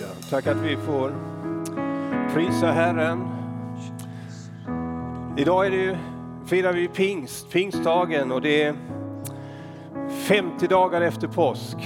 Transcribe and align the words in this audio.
Ja, 0.00 0.08
tack 0.30 0.46
att 0.46 0.62
vi 0.62 0.76
får 0.76 1.14
prisa 2.34 2.72
Herren. 2.72 3.28
Idag 5.38 5.66
är 5.66 5.70
det 5.70 5.76
ju, 5.76 5.96
firar 6.46 6.72
vi 6.72 6.88
pingst, 6.88 7.50
pingstdagen 7.50 8.32
och 8.32 8.42
det 8.42 8.62
är 8.62 8.95
50 10.28 10.66
dagar 10.66 11.00
efter 11.00 11.28
påsk. 11.28 11.76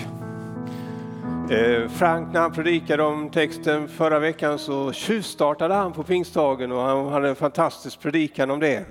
Eh, 1.50 1.88
Frank 1.88 2.32
när 2.32 2.40
han 2.40 2.52
predikade 2.52 3.02
om 3.02 3.30
texten 3.30 3.88
förra 3.88 4.18
veckan 4.18 4.58
så 4.58 4.92
tjuvstartade 4.92 5.74
han 5.74 5.92
på 5.92 6.02
pingstdagen 6.02 6.72
och 6.72 6.82
han 6.82 7.08
hade 7.08 7.28
en 7.28 7.36
fantastisk 7.36 8.00
predikan 8.00 8.50
om 8.50 8.60
det. 8.60 8.84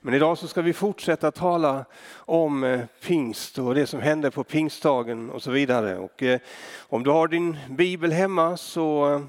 Men 0.00 0.14
idag 0.14 0.38
så 0.38 0.48
ska 0.48 0.62
vi 0.62 0.72
fortsätta 0.72 1.30
tala 1.30 1.84
om 2.14 2.64
eh, 2.64 2.80
pingst 3.02 3.58
och 3.58 3.74
det 3.74 3.86
som 3.86 4.00
hände 4.00 4.30
på 4.30 4.44
pingstdagen 4.44 5.30
och 5.30 5.42
så 5.42 5.50
vidare. 5.50 5.98
Och 5.98 6.22
eh, 6.22 6.40
om 6.78 7.02
du 7.02 7.10
har 7.10 7.28
din 7.28 7.56
bibel 7.68 8.12
hemma 8.12 8.56
så 8.56 9.22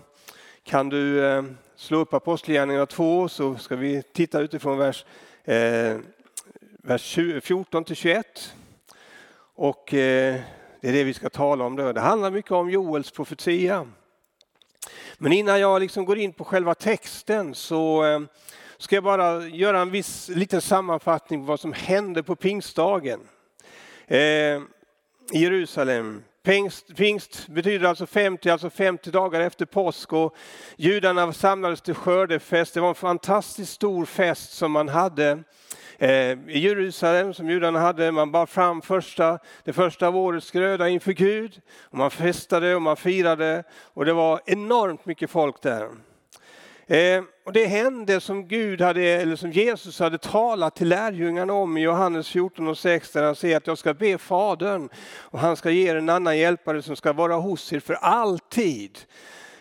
kan 0.64 0.90
du 0.90 1.44
slå 1.76 1.98
upp 1.98 2.14
Apostlagärningarna 2.14 2.86
2 2.86 3.30
så 3.30 3.56
ska 3.56 3.76
vi 3.76 4.04
titta 4.14 4.40
utifrån 4.40 4.78
vers, 4.78 5.06
eh, 5.44 5.98
vers 6.84 7.20
14 7.42 7.84
till 7.84 7.96
21. 7.96 8.54
Och 9.64 9.94
eh, 9.94 10.40
det 10.82 10.90
är 10.90 10.94
det 10.94 11.04
vi 11.04 11.14
ska 11.14 11.30
tala 11.30 11.66
om 11.66 11.76
då. 11.76 11.94
Det 11.94 12.02
handlar 12.02 12.32
mycket 12.32 12.52
om 12.52 12.70
Joels 12.70 13.12
profetia. 13.12 13.88
Men 15.18 15.32
innan 15.34 15.60
jag 15.60 15.82
liksom 15.82 16.06
går 16.06 16.18
in 16.18 16.34
på 16.34 16.44
själva 16.44 16.76
texten 16.76 17.56
så 17.56 18.06
eh, 18.06 18.20
ska 18.78 18.96
jag 18.96 19.04
bara 19.04 19.48
göra 19.48 19.80
en 19.80 19.92
viss 19.92 20.30
liten 20.30 20.62
sammanfattning 20.62 21.40
på 21.40 21.46
vad 21.46 21.60
som 21.60 21.74
hände 21.74 22.24
på 22.24 22.36
pingstdagen 22.36 23.20
eh, 24.08 24.18
i 24.18 24.62
Jerusalem. 25.32 26.24
Pingst, 26.44 26.96
pingst, 26.96 27.48
betyder 27.48 27.88
alltså 27.88 28.06
50, 28.06 28.50
alltså 28.50 28.70
50 28.70 29.12
dagar 29.12 29.42
efter 29.42 29.66
påsk 29.66 30.14
och 30.14 30.36
judarna 30.76 31.34
samlades 31.34 31.82
till 31.82 31.96
skördefest. 31.96 32.74
Det 32.74 32.82
var 32.82 32.90
en 32.90 32.96
fantastiskt 32.96 33.74
stor 33.74 34.06
fest 34.06 34.52
som 34.54 34.72
man 34.72 34.90
hade 34.90 35.44
Eh, 36.02 36.38
i 36.48 36.60
Jerusalem 36.60 37.34
som 37.34 37.50
judarna 37.50 37.80
hade. 37.80 38.12
Man 38.12 38.32
bar 38.32 38.46
fram 38.46 38.82
första, 38.82 39.40
det 39.64 39.74
första 39.74 40.08
av 40.08 40.18
årets 40.18 40.52
gröda 40.52 40.90
inför 40.90 41.12
Gud. 41.12 41.62
Och 41.82 41.98
man 41.98 42.12
festade 42.12 42.76
och 42.76 42.82
man 42.82 42.98
firade 42.98 43.64
och 43.94 44.06
det 44.06 44.14
var 44.14 44.42
enormt 44.46 45.06
mycket 45.06 45.30
folk 45.30 45.62
där. 45.62 45.90
Eh, 46.88 47.24
och 47.46 47.54
det 47.54 47.66
hände 47.66 48.22
som 48.22 48.48
Gud 48.48 48.82
hade, 48.82 49.02
eller 49.02 49.36
som 49.36 49.52
Jesus 49.52 50.00
hade 50.00 50.18
talat 50.18 50.76
till 50.76 50.90
lärjungarna 50.90 51.54
om 51.54 51.78
i 51.78 51.82
Johannes 51.82 52.28
14 52.28 52.68
och 52.68 52.78
6 52.78 53.12
där 53.12 53.24
han 53.24 53.36
säger 53.36 53.58
att 53.58 53.68
jag 53.68 53.78
ska 53.78 53.94
be 53.94 54.18
Fadern 54.18 54.90
och 55.20 55.40
han 55.40 55.56
ska 55.56 55.70
ge 55.70 55.90
er 55.90 55.96
en 55.96 56.10
annan 56.10 56.38
hjälpare 56.38 56.82
som 56.82 56.96
ska 56.96 57.14
vara 57.14 57.36
hos 57.36 57.74
er 57.74 57.80
för 57.80 57.94
alltid. 57.94 59.00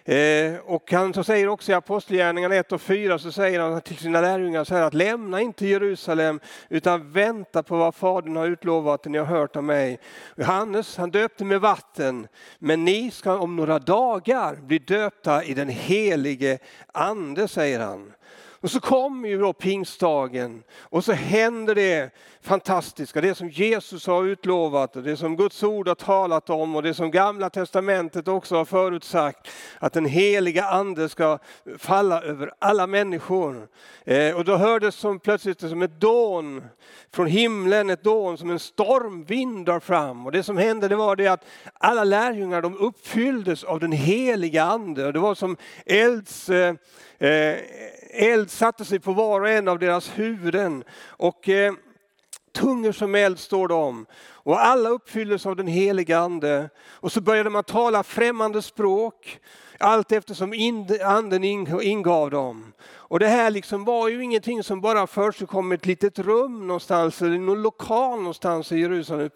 Eh, 0.05 0.57
och 0.65 0.93
han 0.93 1.25
säger 1.25 1.49
också 1.49 1.73
i 1.73 1.75
Apostlagärningarna 1.75 2.55
1 2.55 2.73
och 2.73 2.81
4 2.81 3.19
så 3.19 3.33
säger 3.33 3.61
han 3.61 3.81
till 3.81 3.97
sina 3.97 4.21
lärjungar 4.21 4.65
så 4.65 4.75
här 4.75 4.83
att 4.83 4.95
lämna 4.95 5.41
inte 5.41 5.67
Jerusalem 5.67 6.41
utan 6.69 7.13
vänta 7.13 7.63
på 7.63 7.77
vad 7.77 7.95
Fadern 7.95 8.37
har 8.37 8.47
utlovat 8.47 9.03
det 9.03 9.11
ni 9.11 9.19
har 9.19 9.27
hört 9.27 9.57
av 9.57 9.65
mig. 9.65 9.99
Johannes 10.37 10.97
han 10.97 11.11
döpte 11.11 11.45
med 11.45 11.61
vatten 11.61 12.29
men 12.59 12.85
ni 12.85 13.11
ska 13.11 13.39
om 13.39 13.57
några 13.57 13.79
dagar 13.79 14.57
bli 14.57 14.79
döpta 14.79 15.45
i 15.45 15.55
den 15.55 15.69
helige 15.69 16.59
ande 16.93 17.49
säger 17.49 17.81
han. 17.81 18.13
Och 18.63 18.71
så 18.71 18.81
kommer 18.81 19.29
ju 19.29 19.39
då 19.39 19.53
pingstdagen 19.53 20.63
och 20.79 21.05
så 21.05 21.13
händer 21.13 21.75
det 21.75 22.15
fantastiska, 22.43 23.21
det 23.21 23.35
som 23.35 23.49
Jesus 23.49 24.07
har 24.07 24.25
utlovat 24.25 24.97
och 24.97 25.03
det 25.03 25.17
som 25.17 25.37
Guds 25.37 25.63
ord 25.63 25.89
har 25.89 25.95
talat 25.95 26.51
om 26.51 26.77
och 26.77 26.83
det 26.83 26.95
som 26.95 27.11
gamla 27.11 27.51
testamentet 27.51 28.29
också 28.29 28.57
har 28.57 28.65
förutsagt. 28.65 29.49
Att 29.79 29.93
den 29.93 30.05
heliga 30.05 30.65
ande 30.65 31.09
ska 31.09 31.39
falla 31.79 32.23
över 32.23 32.53
alla 32.59 32.87
människor. 32.87 33.69
Eh, 34.05 34.37
och 34.37 34.45
då 34.45 34.57
hördes 34.57 34.95
som 34.95 35.19
plötsligt 35.19 35.61
som 35.61 35.83
ett 35.83 36.01
dån 36.01 36.65
från 37.13 37.27
himlen, 37.27 37.91
ett 37.91 38.05
dån 38.05 38.39
som 38.39 38.51
en 38.51 38.59
stormvind 38.59 39.67
drar 39.67 39.81
fram. 39.81 40.27
Och 40.27 40.33
det 40.33 40.43
som 40.43 40.57
hände 40.57 40.89
det 40.89 40.97
var 40.97 41.17
det 41.17 41.27
att 41.27 41.45
alla 41.75 42.05
lärjungar 42.05 42.63
de 42.63 42.79
uppfylldes 42.79 43.65
av 43.65 43.81
den 43.81 43.93
heliga 43.93 44.65
ande. 44.65 45.07
Och 45.07 45.13
det 45.13 45.19
var 45.19 45.35
som 45.35 45.57
elds 45.87 46.49
eh, 46.49 46.75
eh 47.19 47.57
eld 48.13 48.51
satte 48.51 48.85
sig 48.85 49.01
på 49.01 49.13
var 49.13 49.41
och 49.41 49.49
en 49.49 49.69
av 49.69 49.79
deras 49.79 50.19
huvuden. 50.19 50.85
Och 51.07 51.49
eh, 51.49 51.73
tungor 52.53 52.93
som 52.93 53.15
eld 53.15 53.39
står 53.39 53.69
det 53.69 53.75
om. 53.75 54.07
Och 54.23 54.65
alla 54.65 54.89
uppfylldes 54.89 55.47
av 55.47 55.57
den 55.57 55.67
heliga 55.67 56.19
ande. 56.19 56.71
Och 56.79 57.13
så 57.13 57.21
började 57.21 57.51
man 57.51 57.65
tala 57.65 58.03
främmande 58.03 58.63
språk 58.63 59.41
allt 59.79 60.13
eftersom 60.13 60.53
anden 61.05 61.45
ingav 61.45 62.31
dem. 62.31 62.73
Och 63.11 63.19
det 63.19 63.29
här 63.29 63.51
liksom 63.51 63.85
var 63.85 64.09
ju 64.09 64.25
ingenting 64.25 64.63
som 64.63 64.81
bara 64.81 65.07
försiggick 65.07 65.73
i 65.73 65.75
ett 65.75 65.87
litet 65.87 66.19
rum 66.19 66.67
någonstans 66.67 67.23
eller 67.23 67.39
någon 67.39 67.63
lokal 67.63 68.19
någonstans 68.19 68.73
i 68.73 68.79
Jerusalem. 68.79 69.31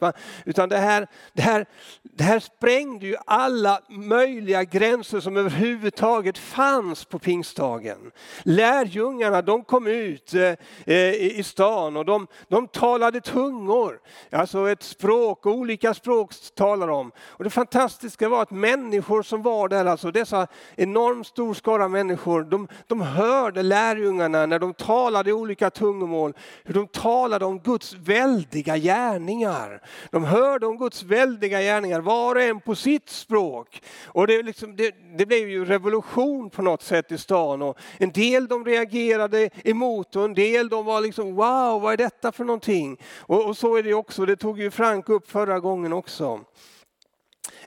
Utan 0.44 0.68
det 0.68 0.78
här, 0.78 1.06
det, 1.32 1.42
här, 1.42 1.66
det 2.02 2.24
här 2.24 2.38
sprängde 2.38 3.06
ju 3.06 3.16
alla 3.26 3.80
möjliga 3.88 4.64
gränser 4.64 5.20
som 5.20 5.36
överhuvudtaget 5.36 6.38
fanns 6.38 7.04
på 7.04 7.18
pingstdagen. 7.18 7.98
Lärjungarna 8.42 9.42
de 9.42 9.64
kom 9.64 9.86
ut 9.86 10.34
eh, 10.34 10.54
eh 10.86 11.14
i 11.14 11.42
stan 11.42 11.96
och 11.96 12.04
de, 12.04 12.26
de 12.48 12.68
talade 12.68 13.20
tungor. 13.20 14.00
Alltså 14.32 14.70
ett 14.70 14.82
språk, 14.82 15.46
olika 15.46 15.94
språk 15.94 16.32
talar 16.54 16.88
de. 16.88 17.12
Och 17.18 17.44
det 17.44 17.50
fantastiska 17.50 18.28
var 18.28 18.42
att 18.42 18.50
människor 18.50 19.22
som 19.22 19.42
var 19.42 19.68
där, 19.68 19.84
alltså 19.84 20.10
dessa 20.10 20.46
enormt 20.76 21.26
stor 21.26 21.54
skara 21.54 21.88
människor, 21.88 22.42
de, 22.42 22.68
de 22.86 23.00
hörde 23.00 23.63
lärjungarna 23.69 24.47
när 24.47 24.58
de 24.58 24.75
talade 24.75 25.30
i 25.30 25.32
olika 25.32 25.70
tungomål, 25.70 26.34
hur 26.64 26.75
de 26.75 26.86
talade 26.86 27.44
om 27.44 27.58
Guds 27.58 27.94
väldiga 27.94 28.76
gärningar. 28.76 29.82
De 30.10 30.25
hörde 30.25 30.66
om 30.66 30.78
Guds 30.78 31.02
väldiga 31.02 31.60
gärningar, 31.60 32.00
var 32.00 32.34
och 32.34 32.42
en 32.42 32.60
på 32.60 32.75
sitt 32.75 33.10
språk. 33.10 33.82
Och 34.06 34.26
det, 34.26 34.42
liksom, 34.42 34.76
det, 34.76 34.94
det 35.19 35.26
blev 35.26 35.48
ju 35.48 35.64
revolution 35.64 36.50
på 36.50 36.62
något 36.62 36.82
sätt 36.82 37.12
i 37.12 37.19
stan. 37.19 37.62
Och 37.62 37.78
en 37.98 38.10
del 38.10 38.47
de 38.47 38.64
reagerade 38.64 39.50
emot 39.64 40.16
och 40.16 40.25
en 40.25 40.34
del 40.34 40.69
de 40.69 40.84
var 40.84 41.00
liksom 41.00 41.34
wow, 41.34 41.82
vad 41.82 41.92
är 41.92 41.96
detta 41.96 42.32
för 42.32 42.44
någonting? 42.44 43.00
Och, 43.20 43.46
och 43.46 43.56
så 43.56 43.76
är 43.76 43.82
det 43.82 43.94
också, 43.94 44.26
det 44.26 44.36
tog 44.36 44.60
ju 44.60 44.70
Frank 44.70 45.08
upp 45.08 45.31
förra 45.31 45.60
gången 45.60 45.92
också. 45.92 46.41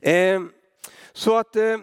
Eh, 0.02 0.42
så 1.14 1.38
att 1.38 1.56
eh, 1.56 1.78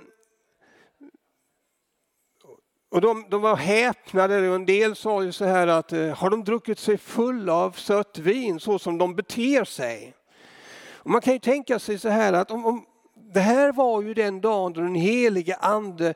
och 2.95 3.01
de, 3.01 3.25
de 3.29 3.43
var 3.43 3.57
häpnade 3.57 4.49
och 4.49 4.55
en 4.55 4.67
del 4.67 4.97
sa 4.97 5.23
ju 5.23 5.33
så 5.33 5.45
här 5.45 5.67
att 5.67 5.93
eh, 5.93 6.09
har 6.09 6.31
de 6.31 6.45
druckit 6.45 6.79
sig 6.79 6.99
fulla 6.99 7.55
av 7.55 7.71
sött 7.71 8.19
vin 8.19 8.61
så 8.61 8.79
som 8.79 8.99
de 8.99 9.15
beter 9.15 9.65
sig? 9.65 10.15
Och 10.93 11.11
man 11.11 11.21
kan 11.21 11.33
ju 11.33 11.39
tänka 11.39 11.79
sig 11.79 11.99
så 11.99 12.09
här 12.09 12.33
att 12.33 12.51
om, 12.51 12.67
om, 12.67 12.85
det 13.35 13.41
här 13.41 13.73
var 13.73 14.03
ju 14.03 14.15
den 14.15 14.41
dagen 14.41 14.73
då 14.73 14.81
den 14.81 14.95
helige 14.95 15.57
ande 15.57 16.15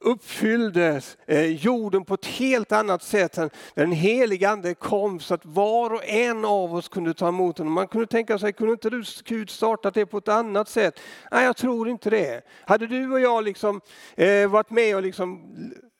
uppfyllde 0.00 1.00
eh, 1.26 1.46
jorden 1.46 2.04
på 2.04 2.14
ett 2.14 2.26
helt 2.26 2.72
annat 2.72 3.02
sätt. 3.02 3.38
Den 3.74 3.92
helige 3.92 4.50
ande 4.50 4.74
kom 4.74 5.20
så 5.20 5.34
att 5.34 5.44
var 5.44 5.92
och 5.92 6.04
en 6.04 6.44
av 6.44 6.74
oss 6.74 6.88
kunde 6.88 7.14
ta 7.14 7.28
emot 7.28 7.58
honom. 7.58 7.72
Man 7.72 7.88
kunde 7.88 8.06
tänka 8.06 8.38
sig, 8.38 8.52
kunde 8.52 8.72
inte 8.72 8.90
du 8.90 9.04
Gud 9.24 9.50
startat 9.50 9.94
det 9.94 10.06
på 10.06 10.18
ett 10.18 10.28
annat 10.28 10.68
sätt? 10.68 11.00
Nej, 11.30 11.44
jag 11.44 11.56
tror 11.56 11.88
inte 11.88 12.10
det. 12.10 12.42
Hade 12.64 12.86
du 12.86 13.12
och 13.12 13.20
jag 13.20 13.44
liksom, 13.44 13.80
eh, 14.14 14.48
varit 14.48 14.70
med 14.70 14.96
och 14.96 15.02
liksom 15.02 15.42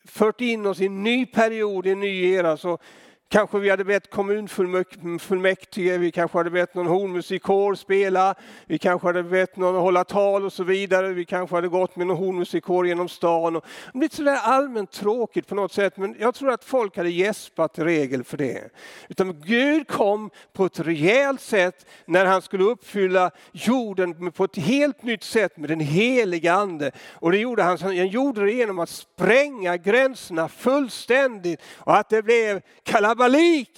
fört 0.07 0.41
in 0.41 0.67
oss 0.67 0.81
i 0.81 0.87
en 0.87 1.03
ny 1.03 1.27
period, 1.27 1.87
i 1.87 1.91
en 1.91 2.01
ny 2.01 2.33
era. 2.33 2.57
Så 2.57 2.79
Kanske 3.29 3.59
vi 3.59 3.71
hade 3.71 3.85
bett 3.85 4.11
kommunfullmäktige, 4.11 5.99
vi 5.99 6.11
kanske 6.11 6.39
hade 6.39 6.51
bett 6.51 6.75
någon 6.75 6.87
hornmusikkår 6.87 7.75
spela, 7.75 8.35
vi 8.67 8.79
kanske 8.79 9.07
hade 9.09 9.23
bett 9.23 9.57
någon 9.57 9.75
hålla 9.75 10.05
tal 10.05 10.45
och 10.45 10.53
så 10.53 10.65
vidare. 10.65 11.13
Vi 11.13 11.25
kanske 11.25 11.57
hade 11.57 11.69
gått 11.69 11.97
med 11.97 12.07
någon 12.07 12.17
hornmusikkår 12.17 12.87
genom 12.87 13.09
stan. 13.09 13.57
Och 13.57 13.65
det 13.93 13.99
blivit 13.99 14.13
sådär 14.13 14.39
allmänt 14.43 14.91
tråkigt 14.93 15.47
på 15.47 15.55
något 15.55 15.73
sätt, 15.73 15.97
men 15.97 16.17
jag 16.19 16.35
tror 16.35 16.53
att 16.53 16.65
folk 16.65 16.97
hade 16.97 17.11
gäspat 17.11 17.79
i 17.79 17.85
regel 17.85 18.25
för 18.25 18.37
det. 18.37 18.71
Utan 19.09 19.41
Gud 19.41 19.89
kom 19.89 20.31
på 20.53 20.65
ett 20.65 20.81
rejält 20.81 21.41
sätt 21.41 21.87
när 22.05 22.25
han 22.25 22.43
skulle 22.43 22.65
uppfylla 22.65 23.31
jorden 23.53 24.33
på 24.33 24.45
ett 24.45 24.57
helt 24.57 25.03
nytt 25.03 25.25
sätt 25.25 25.57
med 25.57 25.71
den 25.71 25.81
heliga 25.81 26.53
ande. 26.53 26.91
Och 27.13 27.33
det 27.33 27.39
gjorde 27.39 27.63
han, 27.63 27.79
han 27.81 28.07
gjorde 28.07 28.45
det 28.45 28.53
genom 28.53 28.79
att 28.79 28.89
spränga 28.89 29.77
gränserna 29.77 30.49
fullständigt 30.49 31.61
och 31.77 31.97
att 31.97 32.09
det 32.09 32.23
blev 32.23 32.61
kalabalik 32.83 33.16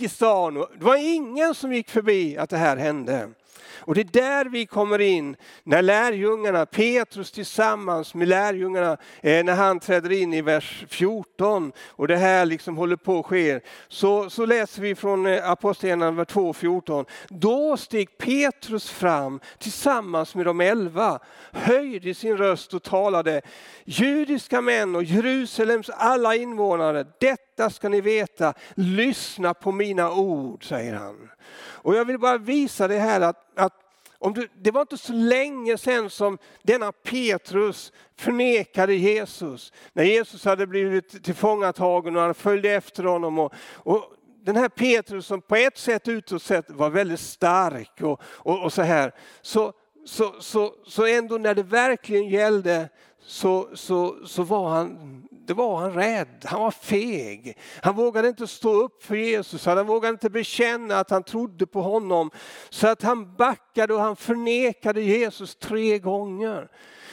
i 0.00 0.08
stan. 0.08 0.55
Det 0.55 0.85
var 0.85 1.14
ingen 1.14 1.55
som 1.55 1.73
gick 1.73 1.90
förbi 1.90 2.37
att 2.37 2.50
det 2.50 2.56
här 2.56 2.76
hände. 2.76 3.29
Och 3.78 3.94
det 3.94 4.00
är 4.00 4.05
där 4.05 4.44
vi 4.44 4.66
kommer 4.66 4.99
in, 4.99 5.37
när 5.64 5.82
lärjungarna, 5.82 6.66
Petrus 6.66 7.32
tillsammans 7.32 8.14
med 8.14 8.28
lärjungarna, 8.28 8.96
eh, 9.22 9.44
när 9.44 9.55
han 9.55 9.81
träder 9.81 10.12
in 10.12 10.34
i 10.34 10.43
vers 10.43 10.84
14 10.88 11.72
och 11.87 12.08
det 12.08 12.16
här 12.16 12.46
liksom 12.46 12.76
håller 12.76 12.96
på 12.96 13.19
att 13.19 13.26
ske. 13.26 13.60
Så, 13.88 14.31
så 14.31 14.46
läser 14.46 14.82
vi 14.82 14.94
från 14.94 15.26
eh, 15.26 15.50
Apostlagärningarna 15.50 16.25
2.14. 16.25 17.05
Då 17.28 17.76
steg 17.76 18.19
Petrus 18.19 18.90
fram 18.90 19.40
tillsammans 19.58 20.34
med 20.34 20.46
de 20.46 20.60
elva, 20.60 21.19
höjde 21.52 22.14
sin 22.14 22.37
röst 22.37 22.75
och 22.75 22.82
talade. 22.82 23.40
Judiska 23.84 24.60
män 24.60 24.96
och 24.96 25.05
Jerusalems 25.05 25.90
alla 25.90 26.34
invånare, 26.34 27.06
detta 27.20 27.70
ska 27.70 27.88
ni 27.88 28.00
veta, 28.00 28.55
lyssna 28.75 29.55
på 29.55 29.72
mina 29.72 30.12
ord, 30.12 30.69
säger 30.69 30.94
han. 30.94 31.28
Och 31.56 31.94
jag 31.94 32.04
vill 32.04 32.18
bara 32.18 32.38
visa 32.38 32.88
det 32.88 32.98
här 32.98 33.20
att, 33.20 33.58
att 33.58 33.72
om 34.18 34.34
du, 34.34 34.48
det 34.54 34.70
var 34.70 34.80
inte 34.80 34.96
så 34.96 35.12
länge 35.12 35.78
sedan 35.78 36.10
som 36.10 36.38
denna 36.62 36.92
Petrus 36.92 37.92
förnekade 38.16 38.94
Jesus. 38.94 39.72
När 39.92 40.04
Jesus 40.04 40.44
hade 40.44 40.66
blivit 40.66 41.24
tillfångatagen 41.24 42.16
och 42.16 42.22
han 42.22 42.34
följde 42.34 42.70
efter 42.70 43.04
honom. 43.04 43.38
Och, 43.38 43.52
och 43.74 44.12
den 44.44 44.56
här 44.56 44.68
Petrus 44.68 45.26
som 45.26 45.40
på 45.40 45.56
ett 45.56 45.78
sätt 45.78 46.08
utåt 46.08 46.42
sett 46.42 46.70
var 46.70 46.90
väldigt 46.90 47.20
stark 47.20 48.02
och, 48.02 48.22
och, 48.22 48.62
och 48.62 48.72
så 48.72 48.82
här. 48.82 49.14
Så, 49.42 49.72
så, 50.06 50.34
så, 50.40 50.74
så 50.86 51.06
ändå 51.06 51.38
när 51.38 51.54
det 51.54 51.62
verkligen 51.62 52.28
gällde 52.28 52.88
så, 53.20 53.68
så, 53.74 54.16
så 54.26 54.42
var 54.42 54.68
han 54.68 55.27
det 55.48 55.54
var 55.54 55.76
han 55.76 55.92
rädd, 55.92 56.44
han 56.44 56.60
var 56.60 56.70
feg. 56.70 57.58
Han 57.82 57.96
vågade 57.96 58.28
inte 58.28 58.46
stå 58.46 58.72
upp 58.72 59.02
för 59.02 59.16
Jesus, 59.16 59.66
han 59.66 59.86
vågade 59.86 60.12
inte 60.12 60.30
bekänna 60.30 60.98
att 60.98 61.10
han 61.10 61.22
trodde 61.22 61.66
på 61.66 61.82
honom. 61.82 62.30
Så 62.70 62.88
att 62.88 63.02
han 63.02 63.36
backade 63.36 63.94
och 63.94 64.00
han 64.00 64.16
förnekade 64.16 65.00
Jesus 65.00 65.56
tre 65.56 65.98
gånger. 65.98 66.68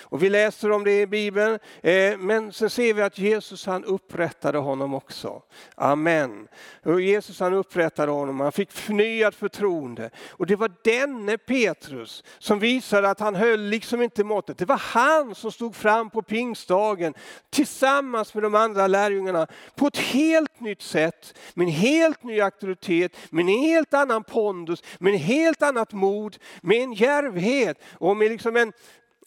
Och 0.06 0.24
vi 0.24 0.30
läser 0.30 0.72
om 0.72 0.84
det 0.84 1.02
i 1.02 1.08
Bibeln, 1.08 1.60
eh, 1.84 2.18
men 2.18 2.54
så 2.54 2.70
ser 2.70 2.94
vi 2.94 3.02
att 3.02 3.18
Jesus 3.18 3.66
han 3.66 3.84
upprättade 3.84 4.58
honom 4.58 4.94
också. 4.94 5.42
Amen. 5.76 6.48
Och 6.84 7.02
Jesus 7.02 7.40
han 7.40 7.54
upprättade 7.54 8.12
honom, 8.12 8.40
han 8.40 8.52
fick 8.52 8.72
förnyat 8.72 9.36
förtroende. 9.36 10.10
Och 10.30 10.46
det 10.46 10.56
var 10.56 10.72
denne 10.84 11.38
Petrus 11.38 12.24
som 12.40 12.60
visade 12.60 13.10
att 13.10 13.20
han 13.20 13.36
höll 13.36 13.62
liksom 13.62 14.02
inte 14.02 14.24
måttet. 14.24 14.58
Det 14.58 14.66
var 14.66 14.78
han 14.78 15.36
som 15.36 15.52
stod 15.52 15.76
fram 15.76 16.10
på 16.10 16.22
pingstdagen 16.22 17.14
tillsammans 17.50 18.34
med 18.34 18.44
de 18.44 18.56
andra 18.56 18.88
lärjungarna 18.88 19.48
på 19.76 19.88
ett 19.88 19.98
helt 19.98 20.60
nytt 20.60 20.82
sätt, 20.82 21.38
med 21.54 21.68
en 21.68 21.74
helt 21.74 22.24
ny 22.24 22.42
auktoritet, 22.42 23.18
med 23.30 23.42
en 23.42 23.48
helt 23.48 23.94
annan 23.94 24.24
pondus, 24.24 24.84
med 25.00 25.14
en 25.14 25.20
helt 25.20 25.62
annat 25.62 25.94
mod, 25.94 26.38
med 26.62 26.78
en 26.78 26.94
djärvhet 26.94 27.82
och 27.94 28.18
med 28.18 28.32
liksom 28.32 28.56
en 28.56 28.74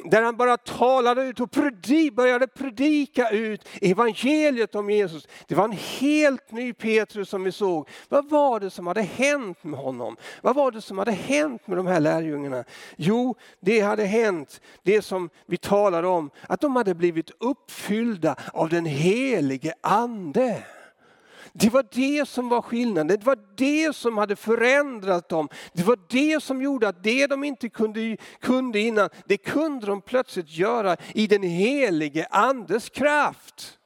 där 0.04 0.22
han 0.22 0.36
bara 0.36 0.56
talade 0.56 1.22
ut 1.22 1.40
och 1.40 1.50
predik, 1.50 2.14
började 2.14 2.46
predika 2.46 3.30
ut 3.30 3.68
evangeliet 3.80 4.74
om 4.74 4.90
Jesus. 4.90 5.28
Det 5.46 5.54
var 5.54 5.64
en 5.64 5.78
helt 6.00 6.52
ny 6.52 6.72
Petrus 6.72 7.28
som 7.28 7.44
vi 7.44 7.52
såg. 7.52 7.88
Vad 8.08 8.28
var 8.28 8.60
det 8.60 8.70
som 8.70 8.86
hade 8.86 9.02
hänt 9.02 9.64
med 9.64 9.80
honom? 9.80 10.16
Vad 10.42 10.56
var 10.56 10.70
det 10.70 10.80
som 10.80 10.98
hade 10.98 11.12
hänt 11.12 11.66
med 11.66 11.76
de 11.76 11.86
här 11.86 12.00
lärjungarna? 12.00 12.64
Jo, 12.96 13.34
det 13.60 13.80
hade 13.80 14.04
hänt 14.04 14.60
det 14.82 15.02
som 15.02 15.30
vi 15.46 15.56
talade 15.56 16.08
om, 16.08 16.30
att 16.48 16.60
de 16.60 16.76
hade 16.76 16.94
blivit 16.94 17.30
uppfyllda 17.40 18.36
av 18.52 18.68
den 18.68 18.86
helige 18.86 19.74
ande. 19.80 20.62
Det 21.60 21.70
var 21.70 21.84
det 21.92 22.28
som 22.28 22.48
var 22.48 22.62
skillnaden, 22.62 23.08
det 23.08 23.26
var 23.26 23.38
det 23.54 23.96
som 23.96 24.18
hade 24.18 24.36
förändrat 24.36 25.28
dem. 25.28 25.48
Det 25.72 25.82
var 25.82 25.98
det 26.08 26.42
som 26.42 26.62
gjorde 26.62 26.88
att 26.88 27.02
det 27.02 27.26
de 27.26 27.44
inte 27.44 27.68
kunde, 27.68 28.16
kunde 28.40 28.80
innan, 28.80 29.08
det 29.26 29.36
kunde 29.36 29.86
de 29.86 30.00
plötsligt 30.00 30.50
göra 30.50 30.96
i 31.14 31.26
den 31.26 31.42
helige 31.42 32.26
Andes 32.30 32.88
kraft. 32.88 33.77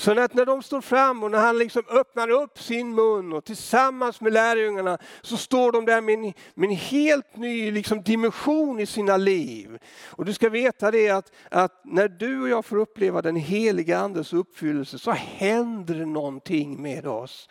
Så 0.00 0.20
att 0.20 0.34
när 0.34 0.46
de 0.46 0.62
står 0.62 0.80
fram 0.80 1.22
och 1.22 1.30
när 1.30 1.38
han 1.38 1.58
liksom 1.58 1.82
öppnar 1.90 2.30
upp 2.30 2.58
sin 2.58 2.94
mun 2.94 3.32
och 3.32 3.44
tillsammans 3.44 4.20
med 4.20 4.32
lärjungarna 4.32 4.98
så 5.22 5.36
står 5.36 5.72
de 5.72 5.84
där 5.84 6.00
med 6.00 6.14
en, 6.14 6.32
med 6.54 6.68
en 6.70 6.76
helt 6.76 7.36
ny 7.36 7.70
liksom 7.70 8.02
dimension 8.02 8.80
i 8.80 8.86
sina 8.86 9.16
liv. 9.16 9.78
Och 10.04 10.24
du 10.24 10.32
ska 10.32 10.48
veta 10.48 10.90
det 10.90 11.10
att, 11.10 11.32
att 11.50 11.80
när 11.84 12.08
du 12.08 12.42
och 12.42 12.48
jag 12.48 12.64
får 12.64 12.76
uppleva 12.76 13.22
den 13.22 13.36
heliga 13.36 13.98
Andes 13.98 14.32
uppfyllelse 14.32 14.98
så 14.98 15.10
händer 15.10 15.94
det 15.94 16.06
någonting 16.06 16.82
med 16.82 17.06
oss. 17.06 17.48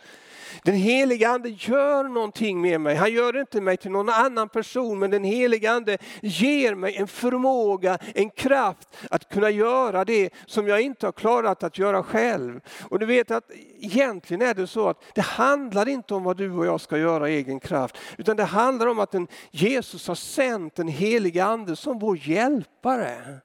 Den 0.62 0.74
heliga 0.74 1.28
Ande 1.28 1.48
gör 1.48 2.04
någonting 2.04 2.60
med 2.60 2.80
mig. 2.80 2.96
Han 2.96 3.12
gör 3.12 3.40
inte 3.40 3.60
mig 3.60 3.76
till 3.76 3.90
någon 3.90 4.08
annan 4.08 4.48
person, 4.48 4.98
men 4.98 5.10
den 5.10 5.24
heliga 5.24 5.72
Ande 5.72 5.98
ger 6.22 6.74
mig 6.74 6.96
en 6.96 7.08
förmåga, 7.08 7.98
en 8.14 8.30
kraft 8.30 8.88
att 9.10 9.28
kunna 9.28 9.50
göra 9.50 10.04
det 10.04 10.30
som 10.46 10.68
jag 10.68 10.80
inte 10.80 11.06
har 11.06 11.12
klarat 11.12 11.62
att 11.62 11.78
göra 11.78 12.02
själv. 12.02 12.60
Och 12.82 12.98
du 12.98 13.06
vet 13.06 13.30
att 13.30 13.50
egentligen 13.80 14.42
är 14.42 14.54
det 14.54 14.66
så 14.66 14.88
att 14.88 15.02
det 15.14 15.20
handlar 15.20 15.88
inte 15.88 16.14
om 16.14 16.24
vad 16.24 16.36
du 16.36 16.52
och 16.52 16.66
jag 16.66 16.80
ska 16.80 16.98
göra 16.98 17.28
i 17.28 17.36
egen 17.36 17.60
kraft, 17.60 17.98
utan 18.18 18.36
det 18.36 18.44
handlar 18.44 18.86
om 18.86 18.98
att 18.98 19.14
en 19.14 19.28
Jesus 19.50 20.08
har 20.08 20.14
sänt 20.14 20.74
den 20.74 20.88
heliga 20.88 21.44
Ande 21.44 21.76
som 21.76 21.98
vår 21.98 22.28
hjälpare. 22.28 23.40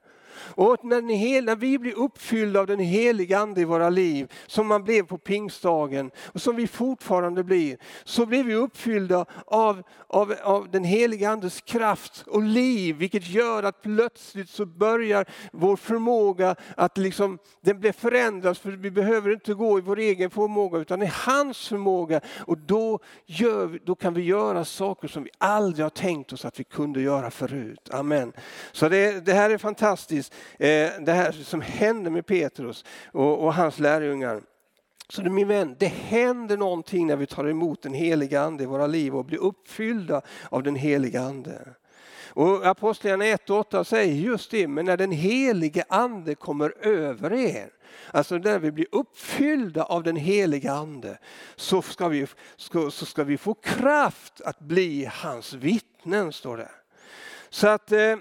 Och 0.47 0.85
när, 0.85 1.01
när 1.41 1.55
vi 1.55 1.79
blir 1.79 1.97
uppfyllda 1.97 2.59
av 2.59 2.67
den 2.67 2.79
heliga 2.79 3.39
Ande 3.39 3.61
i 3.61 3.65
våra 3.65 3.89
liv, 3.89 4.31
som 4.47 4.67
man 4.67 4.83
blev 4.83 5.03
på 5.03 5.17
pingstdagen 5.17 6.11
och 6.17 6.41
som 6.41 6.55
vi 6.55 6.67
fortfarande 6.67 7.43
blir, 7.43 7.77
så 8.03 8.25
blir 8.25 8.43
vi 8.43 8.55
uppfyllda 8.55 9.25
av, 9.45 9.83
av, 10.07 10.35
av 10.43 10.71
den 10.71 10.83
heliga 10.83 11.29
Andes 11.29 11.61
kraft 11.61 12.23
och 12.27 12.43
liv, 12.43 12.95
vilket 12.95 13.27
gör 13.27 13.63
att 13.63 13.81
plötsligt 13.81 14.49
så 14.49 14.65
börjar 14.65 15.25
vår 15.51 15.75
förmåga 15.75 16.55
att 16.77 16.97
liksom, 16.97 17.37
den 17.61 17.79
blir 17.79 17.91
förändrad, 17.91 18.57
för 18.57 18.71
vi 18.71 18.91
behöver 18.91 19.33
inte 19.33 19.53
gå 19.53 19.77
i 19.77 19.81
vår 19.81 19.99
egen 19.99 20.29
förmåga 20.29 20.79
utan 20.79 21.01
i 21.01 21.11
hans 21.13 21.67
förmåga. 21.67 22.21
Och 22.39 22.57
då, 22.57 22.99
gör, 23.25 23.79
då 23.85 23.95
kan 23.95 24.13
vi 24.13 24.21
göra 24.21 24.65
saker 24.65 25.07
som 25.07 25.23
vi 25.23 25.29
aldrig 25.37 25.85
har 25.85 25.89
tänkt 25.89 26.33
oss 26.33 26.45
att 26.45 26.59
vi 26.59 26.63
kunde 26.63 27.01
göra 27.01 27.31
förut. 27.31 27.89
Amen. 27.91 28.33
Så 28.71 28.89
det, 28.89 29.25
det 29.25 29.33
här 29.33 29.49
är 29.49 29.57
fantastiskt. 29.57 30.33
Eh, 30.59 30.91
det 30.99 31.11
här 31.11 31.31
som 31.31 31.61
händer 31.61 32.11
med 32.11 32.25
Petrus 32.25 32.85
och, 33.11 33.43
och 33.43 33.53
hans 33.53 33.79
lärjungar. 33.79 34.41
Så 35.09 35.21
min 35.21 35.47
vän, 35.47 35.75
det 35.79 35.87
händer 35.87 36.57
någonting 36.57 37.07
när 37.07 37.15
vi 37.15 37.25
tar 37.25 37.45
emot 37.45 37.81
den 37.81 37.93
heliga 37.93 38.41
Ande 38.41 38.63
i 38.63 38.67
våra 38.67 38.87
liv 38.87 39.15
och 39.15 39.25
blir 39.25 39.39
uppfyllda 39.39 40.21
av 40.49 40.63
den 40.63 40.75
heliga 40.75 41.21
Ande. 41.21 41.75
Och 42.35 42.65
Apostlagärningarna 42.65 43.33
1 43.33 43.49
och 43.49 43.59
8 43.59 43.83
säger 43.83 44.13
just 44.13 44.51
det, 44.51 44.67
men 44.67 44.85
när 44.85 44.97
den 44.97 45.11
helige 45.11 45.83
Ande 45.89 46.35
kommer 46.35 46.85
över 46.85 47.33
er, 47.33 47.69
alltså 48.11 48.37
när 48.37 48.59
vi 48.59 48.71
blir 48.71 48.87
uppfyllda 48.91 49.83
av 49.83 50.03
den 50.03 50.15
heliga 50.15 50.71
Ande, 50.71 51.17
så 51.55 51.81
ska 51.81 52.07
vi, 52.07 52.27
så 52.57 52.91
ska 52.91 53.23
vi 53.23 53.37
få 53.37 53.53
kraft 53.53 54.41
att 54.41 54.59
bli 54.59 55.09
hans 55.11 55.53
vittnen, 55.53 56.33
står 56.33 56.57
det. 56.57 56.71
Så 57.49 57.67
att 57.67 57.91
eh, 57.91 58.15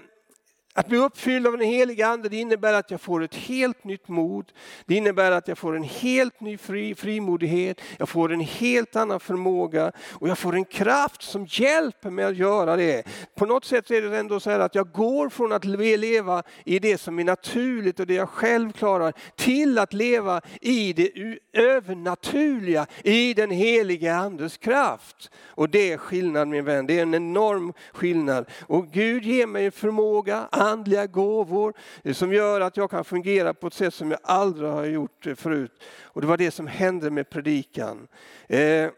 att 0.77 0.87
bli 0.87 0.97
uppfylld 0.97 1.47
av 1.47 1.57
den 1.57 1.67
heliga 1.67 2.07
Ande 2.07 2.29
det 2.29 2.37
innebär 2.37 2.73
att 2.73 2.91
jag 2.91 3.01
får 3.01 3.23
ett 3.23 3.35
helt 3.35 3.83
nytt 3.83 4.07
mod. 4.07 4.51
Det 4.85 4.95
innebär 4.95 5.31
att 5.31 5.47
jag 5.47 5.57
får 5.57 5.75
en 5.75 5.83
helt 5.83 6.39
ny 6.39 6.57
fri, 6.57 6.95
frimodighet. 6.95 7.81
Jag 7.97 8.09
får 8.09 8.33
en 8.33 8.39
helt 8.39 8.95
annan 8.95 9.19
förmåga 9.19 9.91
och 10.11 10.27
jag 10.29 10.37
får 10.37 10.55
en 10.55 10.65
kraft 10.65 11.21
som 11.21 11.45
hjälper 11.49 12.09
mig 12.09 12.25
att 12.25 12.35
göra 12.35 12.75
det. 12.75 13.03
På 13.35 13.45
något 13.45 13.65
sätt 13.65 13.91
är 13.91 14.01
det 14.01 14.17
ändå 14.17 14.39
så 14.39 14.49
här 14.49 14.59
att 14.59 14.75
jag 14.75 14.91
går 14.91 15.29
från 15.29 15.51
att 15.51 15.65
leva 15.65 16.43
i 16.65 16.79
det 16.79 16.97
som 16.97 17.19
är 17.19 17.23
naturligt 17.23 17.99
och 17.99 18.07
det 18.07 18.13
jag 18.13 18.29
själv 18.29 18.71
klarar 18.71 19.13
till 19.35 19.79
att 19.79 19.93
leva 19.93 20.41
i 20.61 20.93
det 20.93 21.11
övernaturliga, 21.53 22.85
i 23.03 23.33
den 23.33 23.51
heliga 23.51 24.15
Andes 24.15 24.57
kraft. 24.57 25.29
Och 25.47 25.69
det 25.69 25.91
är 25.91 25.97
skillnad 25.97 26.47
min 26.47 26.65
vän, 26.65 26.87
det 26.87 26.97
är 26.97 27.01
en 27.01 27.13
enorm 27.13 27.73
skillnad. 27.93 28.49
Och 28.67 28.87
Gud 28.87 29.23
ger 29.23 29.47
mig 29.47 29.65
en 29.65 29.71
förmåga 29.71 30.47
andliga 30.65 31.07
gåvor 31.07 31.73
eh, 32.03 32.13
som 32.13 32.33
gör 32.33 32.61
att 32.61 32.77
jag 32.77 32.91
kan 32.91 33.05
fungera 33.05 33.53
på 33.53 33.67
ett 33.67 33.73
sätt 33.73 33.93
som 33.93 34.11
jag 34.11 34.19
aldrig 34.23 34.69
har 34.69 34.85
gjort 34.85 35.27
eh, 35.27 35.35
förut. 35.35 35.83
Och 36.03 36.21
det 36.21 36.27
var 36.27 36.37
det 36.37 36.51
som 36.51 36.67
hände 36.67 37.11
med 37.11 37.29
predikan. 37.29 38.07
Eh, 38.47 38.89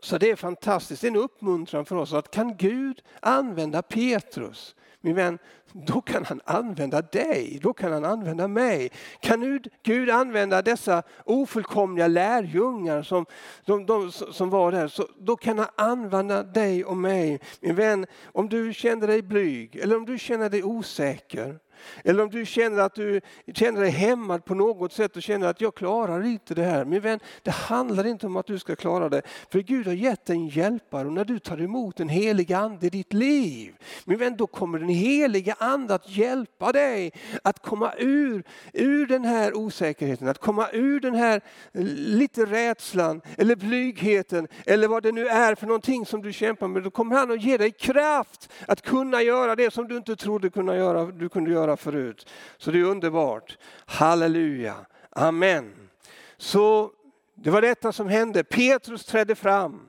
så 0.00 0.18
det 0.18 0.30
är 0.30 0.36
fantastiskt, 0.36 1.02
det 1.02 1.06
är 1.08 1.10
en 1.10 1.16
uppmuntran 1.16 1.84
för 1.84 1.96
oss 1.96 2.12
att 2.12 2.30
kan 2.30 2.56
Gud 2.56 3.02
använda 3.20 3.82
Petrus, 3.82 4.74
min 5.06 5.14
vän, 5.14 5.38
då 5.72 6.00
kan 6.00 6.24
han 6.24 6.40
använda 6.44 7.02
dig, 7.02 7.58
då 7.62 7.72
kan 7.72 7.92
han 7.92 8.04
använda 8.04 8.48
mig. 8.48 8.90
Kan 9.20 9.60
Gud 9.82 10.10
använda 10.10 10.62
dessa 10.62 11.02
ofullkomliga 11.24 12.08
lärjungar 12.08 13.02
som, 13.02 13.26
de, 13.64 13.86
de, 13.86 14.12
som 14.12 14.50
var 14.50 14.72
där, 14.72 14.88
så 14.88 15.08
då 15.18 15.36
kan 15.36 15.58
han 15.58 15.68
använda 15.76 16.42
dig 16.42 16.84
och 16.84 16.96
mig. 16.96 17.40
Min 17.60 17.74
vän, 17.74 18.06
om 18.24 18.48
du 18.48 18.74
känner 18.74 19.06
dig 19.06 19.22
blyg 19.22 19.76
eller 19.76 19.96
om 19.96 20.04
du 20.04 20.18
känner 20.18 20.50
dig 20.50 20.62
osäker, 20.62 21.58
eller 22.04 22.22
om 22.22 22.30
du 22.30 22.46
känner 22.46 22.82
att 22.82 22.94
du 22.94 23.20
känner 23.54 23.80
dig 23.80 23.90
hämmad 23.90 24.44
på 24.44 24.54
något 24.54 24.92
sätt 24.92 25.16
och 25.16 25.22
känner 25.22 25.46
att 25.46 25.60
jag 25.60 25.74
klarar 25.74 26.26
inte 26.26 26.54
det 26.54 26.62
här. 26.62 26.84
Min 26.84 27.00
vän, 27.00 27.20
det 27.42 27.50
handlar 27.50 28.06
inte 28.06 28.26
om 28.26 28.36
att 28.36 28.46
du 28.46 28.58
ska 28.58 28.76
klara 28.76 29.08
det. 29.08 29.22
För 29.50 29.58
Gud 29.58 29.86
har 29.86 29.94
gett 29.94 30.26
dig 30.26 30.36
en 30.36 30.48
hjälpare 30.48 31.06
och 31.06 31.12
när 31.12 31.24
du 31.24 31.38
tar 31.38 31.60
emot 31.60 32.00
en 32.00 32.08
helig 32.08 32.52
ande 32.52 32.86
i 32.86 32.90
ditt 32.90 33.12
liv, 33.12 33.74
min 34.04 34.18
vän, 34.18 34.36
då 34.36 34.46
kommer 34.46 34.78
den 34.78 34.88
heliga 34.88 35.56
ande 35.58 35.94
att 35.94 36.08
hjälpa 36.16 36.72
dig 36.72 37.12
att 37.44 37.62
komma 37.62 37.92
ur, 37.98 38.42
ur 38.72 39.06
den 39.06 39.24
här 39.24 39.56
osäkerheten, 39.56 40.28
att 40.28 40.38
komma 40.38 40.68
ur 40.72 41.00
den 41.00 41.14
här 41.14 41.40
lite 41.72 42.44
rädslan 42.44 43.20
eller 43.38 43.56
blygheten 43.56 44.48
eller 44.66 44.88
vad 44.88 45.02
det 45.02 45.12
nu 45.12 45.28
är 45.28 45.54
för 45.54 45.66
någonting 45.66 46.06
som 46.06 46.22
du 46.22 46.32
kämpar 46.32 46.68
med. 46.68 46.82
Då 46.82 46.90
kommer 46.90 47.16
han 47.16 47.30
att 47.30 47.42
ge 47.42 47.56
dig 47.56 47.70
kraft 47.70 48.52
att 48.68 48.82
kunna 48.82 49.22
göra 49.22 49.56
det 49.56 49.72
som 49.72 49.88
du 49.88 49.96
inte 49.96 50.16
trodde 50.16 50.50
kunna 50.50 50.76
göra, 50.76 51.04
du 51.04 51.28
kunde 51.28 51.50
göra 51.50 51.65
förut. 51.74 52.28
Så 52.56 52.70
det 52.70 52.78
är 52.78 52.84
underbart. 52.84 53.58
Halleluja. 53.86 54.86
Amen. 55.10 55.88
Så 56.36 56.92
det 57.34 57.50
var 57.50 57.62
detta 57.62 57.92
som 57.92 58.08
hände. 58.08 58.44
Petrus 58.44 59.04
trädde 59.04 59.34
fram 59.34 59.88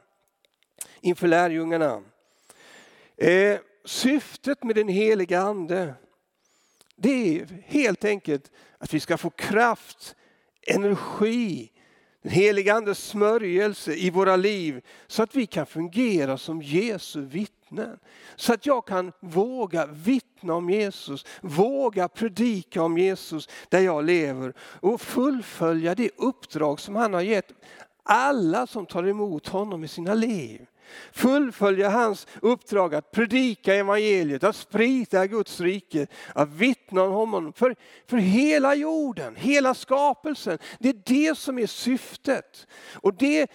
inför 1.01 1.27
lärjungarna. 1.27 2.03
Eh, 3.17 3.59
syftet 3.85 4.63
med 4.63 4.75
den 4.75 4.87
heliga 4.87 5.39
ande 5.39 5.93
det 6.99 7.39
är 7.39 7.47
helt 7.65 8.05
enkelt 8.05 8.51
att 8.77 8.93
vi 8.93 8.99
ska 8.99 9.17
få 9.17 9.29
kraft, 9.29 10.15
energi, 10.67 11.71
den 12.21 12.31
heliga 12.31 12.73
Andes 12.73 13.07
smörjelse 13.07 13.93
i 13.93 14.09
våra 14.09 14.35
liv 14.35 14.81
så 15.07 15.23
att 15.23 15.35
vi 15.35 15.45
kan 15.45 15.65
fungera 15.65 16.37
som 16.37 16.61
Jesu 16.61 17.21
vittnen. 17.21 17.56
Så 18.35 18.53
att 18.53 18.65
jag 18.65 18.85
kan 18.85 19.11
våga 19.19 19.85
vittna 19.85 20.53
om 20.53 20.69
Jesus, 20.69 21.25
våga 21.41 22.07
predika 22.07 22.83
om 22.83 22.97
Jesus 22.97 23.49
där 23.69 23.79
jag 23.79 24.05
lever 24.05 24.53
och 24.59 25.01
fullfölja 25.01 25.95
det 25.95 26.11
uppdrag 26.17 26.79
som 26.79 26.95
han 26.95 27.13
har 27.13 27.21
gett 27.21 27.53
alla 28.03 28.67
som 28.67 28.85
tar 28.85 29.07
emot 29.07 29.47
honom 29.47 29.83
i 29.83 29.87
sina 29.87 30.13
liv 30.13 30.65
fullfölja 31.11 31.89
hans 31.89 32.27
uppdrag 32.41 32.95
att 32.95 33.11
predika 33.11 33.75
evangeliet, 33.75 34.43
att 34.43 34.55
sprida 34.55 35.27
Guds 35.27 35.59
rike, 35.59 36.07
att 36.35 36.49
vittna 36.49 37.01
om 37.01 37.11
honom 37.11 37.53
för, 37.53 37.75
för 38.07 38.17
hela 38.17 38.75
jorden, 38.75 39.35
hela 39.35 39.73
skapelsen. 39.73 40.57
Det 40.79 40.89
är 40.89 41.01
det 41.05 41.37
som 41.37 41.59
är 41.59 41.67
syftet. 41.67 42.67
Och 42.93 43.13
det, 43.13 43.51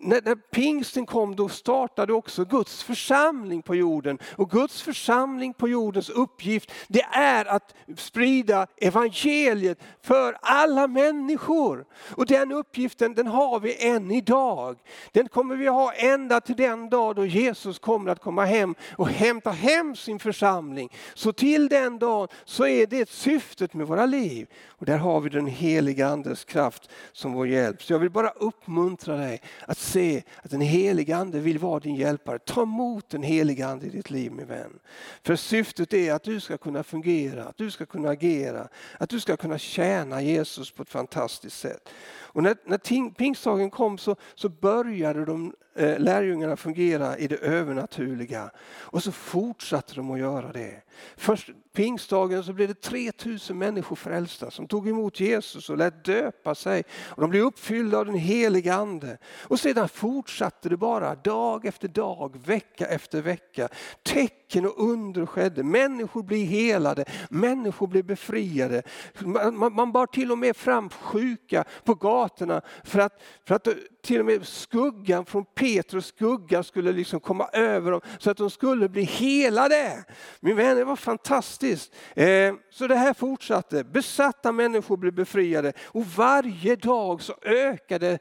när, 0.00 0.22
när 0.22 0.34
pingsten 0.34 1.06
kom 1.06 1.36
då 1.36 1.48
startade 1.48 2.12
också 2.12 2.44
Guds 2.44 2.82
församling 2.82 3.62
på 3.62 3.74
jorden. 3.74 4.18
Och 4.36 4.50
Guds 4.50 4.82
församling 4.82 5.54
på 5.54 5.68
jordens 5.68 6.10
uppgift 6.10 6.72
det 6.88 7.02
är 7.12 7.44
att 7.44 7.74
sprida 7.96 8.66
evangeliet 8.76 9.78
för 10.02 10.36
alla 10.42 10.88
människor. 10.88 11.84
Och 12.16 12.26
den 12.26 12.52
uppgiften 12.52 13.14
den 13.14 13.26
har 13.26 13.60
vi 13.60 13.88
än 13.88 14.10
idag. 14.10 14.78
Den 15.12 15.28
kommer 15.28 15.56
vi 15.56 15.66
ha 15.66 15.92
ända 15.92 16.40
till 16.40 16.56
den 16.56 16.71
den 16.72 16.88
dag 16.88 17.16
då 17.16 17.26
Jesus 17.26 17.78
kommer 17.78 18.10
att 18.10 18.20
komma 18.20 18.44
hem 18.44 18.74
och 18.96 19.08
hämta 19.08 19.50
hem 19.50 19.96
sin 19.96 20.18
församling. 20.18 20.88
Så 21.14 21.32
till 21.32 21.68
den 21.68 21.98
dagen 21.98 22.28
så 22.44 22.66
är 22.66 22.86
det 22.86 23.08
syftet 23.08 23.74
med 23.74 23.86
våra 23.86 24.06
liv. 24.06 24.46
Och 24.68 24.86
där 24.86 24.98
har 24.98 25.20
vi 25.20 25.30
den 25.30 25.46
heliga 25.46 26.06
Andes 26.06 26.44
kraft 26.44 26.90
som 27.12 27.32
vår 27.32 27.48
hjälp. 27.48 27.82
Så 27.82 27.92
jag 27.92 27.98
vill 27.98 28.10
bara 28.10 28.28
uppmuntra 28.28 29.16
dig 29.16 29.40
att 29.66 29.78
se 29.78 30.22
att 30.42 30.50
den 30.50 30.60
heliga 30.60 31.16
Ande 31.16 31.40
vill 31.40 31.58
vara 31.58 31.80
din 31.80 31.94
hjälpare. 31.94 32.38
Ta 32.38 32.62
emot 32.62 33.10
den 33.10 33.22
heliga 33.22 33.66
Ande 33.66 33.86
i 33.86 33.90
ditt 33.90 34.10
liv 34.10 34.32
min 34.32 34.46
vän. 34.46 34.78
För 35.22 35.36
syftet 35.36 35.92
är 35.92 36.12
att 36.12 36.22
du 36.22 36.40
ska 36.40 36.58
kunna 36.58 36.82
fungera, 36.82 37.44
att 37.44 37.58
du 37.58 37.70
ska 37.70 37.86
kunna 37.86 38.08
agera, 38.08 38.68
att 38.98 39.10
du 39.10 39.20
ska 39.20 39.36
kunna 39.36 39.58
tjäna 39.58 40.22
Jesus 40.22 40.70
på 40.70 40.82
ett 40.82 40.88
fantastiskt 40.88 41.58
sätt. 41.58 41.88
Och 42.34 42.42
när, 42.42 42.56
när 42.64 43.10
pingstdagen 43.10 43.70
kom 43.70 43.98
så, 43.98 44.16
så 44.34 44.48
började 44.48 45.24
de 45.24 45.54
eh, 45.74 45.98
lärjungarna 45.98 46.56
fungera 46.56 47.18
i 47.18 47.26
det 47.26 47.36
övernaturliga. 47.36 48.50
Och 48.66 49.02
så 49.02 49.12
fortsatte 49.12 49.94
de 49.94 50.10
att 50.10 50.18
göra 50.18 50.52
det. 50.52 50.82
Först 51.16 51.50
pingstdagen 51.72 52.44
så 52.44 52.52
blev 52.52 52.68
det 52.68 52.80
3000 52.80 53.58
människor 53.58 53.96
frälsta 53.96 54.50
som 54.50 54.68
tog 54.68 54.88
emot 54.88 55.20
Jesus 55.20 55.70
och 55.70 55.78
lät 55.78 56.04
döpa 56.04 56.54
sig. 56.54 56.84
Och 57.00 57.20
de 57.20 57.30
blev 57.30 57.42
uppfyllda 57.42 57.98
av 57.98 58.06
den 58.06 58.14
heliga 58.14 58.74
Ande. 58.74 59.18
Och 59.42 59.60
sedan 59.60 59.88
fortsatte 59.88 60.68
det 60.68 60.76
bara 60.76 61.14
dag 61.14 61.66
efter 61.66 61.88
dag, 61.88 62.36
vecka 62.46 62.86
efter 62.86 63.22
vecka. 63.22 63.68
Tecken 64.02 64.66
och 64.66 64.90
under 64.90 65.26
skedde. 65.26 65.62
Människor 65.62 66.22
blev 66.22 66.46
helade, 66.46 67.04
människor 67.30 67.86
blev 67.86 68.04
befriade. 68.04 68.82
Man, 69.20 69.74
man 69.74 69.92
bar 69.92 70.06
till 70.06 70.32
och 70.32 70.38
med 70.38 70.56
fram 70.56 70.88
sjuka 70.88 71.64
på 71.84 71.94
gatorna 71.94 72.62
för 72.84 72.98
att, 72.98 73.22
för 73.44 73.54
att 73.54 73.68
till 74.02 74.20
och 74.20 74.26
med 74.26 74.46
skuggan 74.46 75.24
från 75.24 75.44
Petrus 75.44 76.06
skugga 76.06 76.62
skulle 76.62 76.92
liksom 76.92 77.20
komma 77.20 77.48
över 77.52 77.90
dem 77.90 78.00
så 78.18 78.30
att 78.30 78.36
de 78.36 78.50
skulle 78.50 78.88
bli 78.88 79.02
helade. 79.02 80.04
Min 80.40 80.56
vän, 80.56 80.76
det 80.76 80.84
var 80.84 80.96
fantastiskt. 80.96 81.94
Eh, 82.14 82.54
så 82.70 82.86
det 82.86 82.96
här 82.96 83.14
fortsatte. 83.14 83.84
Besatta 83.84 84.52
människor 84.52 84.96
blev 84.96 85.14
befriade 85.14 85.72
och 85.84 86.06
varje 86.06 86.76
dag 86.76 87.22
så 87.22 87.34
ökade 87.42 88.18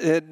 eh, 0.00 0.22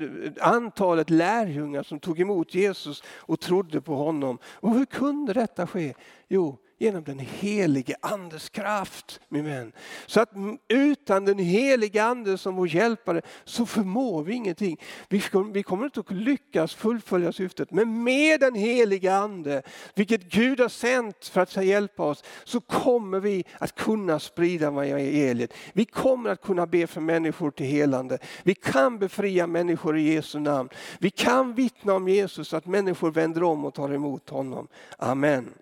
antalet 0.41 1.11
lärjungar 1.11 1.83
som 1.83 2.01
tog 2.01 2.21
emot 2.21 2.55
Jesus 2.55 3.03
och 3.07 3.41
trodde 3.41 3.81
på 3.81 3.95
honom. 3.95 4.39
Och 4.45 4.75
hur 4.75 4.85
kunde 4.85 5.33
detta 5.33 5.67
ske? 5.67 5.95
Jo, 6.29 6.59
genom 6.81 7.05
den 7.05 7.19
helige 7.19 7.95
Andes 8.01 8.49
kraft, 8.49 9.21
min 9.29 9.45
vän. 9.45 9.73
Så 10.07 10.21
att 10.21 10.31
utan 10.69 11.25
den 11.25 11.39
helige 11.39 12.05
Ande 12.05 12.39
som 12.39 12.57
vår 12.57 12.69
hjälpare 12.69 13.23
så 13.45 13.67
förmår 13.67 14.23
vi 14.23 14.35
ingenting. 14.35 14.81
Vi 15.09 15.63
kommer 15.63 15.85
inte 15.85 16.01
att 16.01 16.11
lyckas 16.11 16.75
fullfölja 16.75 17.33
syftet, 17.33 17.71
men 17.71 18.03
med 18.03 18.41
den 18.41 18.55
helige 18.55 19.17
Ande, 19.17 19.63
vilket 19.95 20.23
Gud 20.23 20.61
har 20.61 20.69
sänt 20.69 21.27
för 21.27 21.41
att 21.41 21.57
hjälpa 21.65 22.03
oss, 22.03 22.25
så 22.45 22.61
kommer 22.61 23.21
vi 23.21 23.45
att 23.59 23.75
kunna 23.75 24.19
sprida 24.19 24.67
evangeliet. 24.67 25.53
Vi 25.73 25.85
kommer 25.85 26.31
att 26.31 26.43
kunna 26.43 26.67
be 26.67 26.87
för 26.87 27.01
människor 27.01 27.51
till 27.51 27.67
helande. 27.67 28.19
Vi 28.43 28.55
kan 28.55 28.99
befria 28.99 29.47
människor 29.47 29.99
i 29.99 30.15
Jesu 30.15 30.39
namn. 30.39 30.69
Vi 30.99 31.11
kan 31.11 31.55
vittna 31.55 31.95
om 31.95 32.09
Jesus 32.09 32.49
så 32.49 32.57
att 32.57 32.67
människor 32.67 33.11
vänder 33.11 33.43
om 33.43 33.65
och 33.65 33.75
tar 33.75 33.95
emot 33.95 34.31
honom. 34.31 34.69
Amen. 34.99 35.55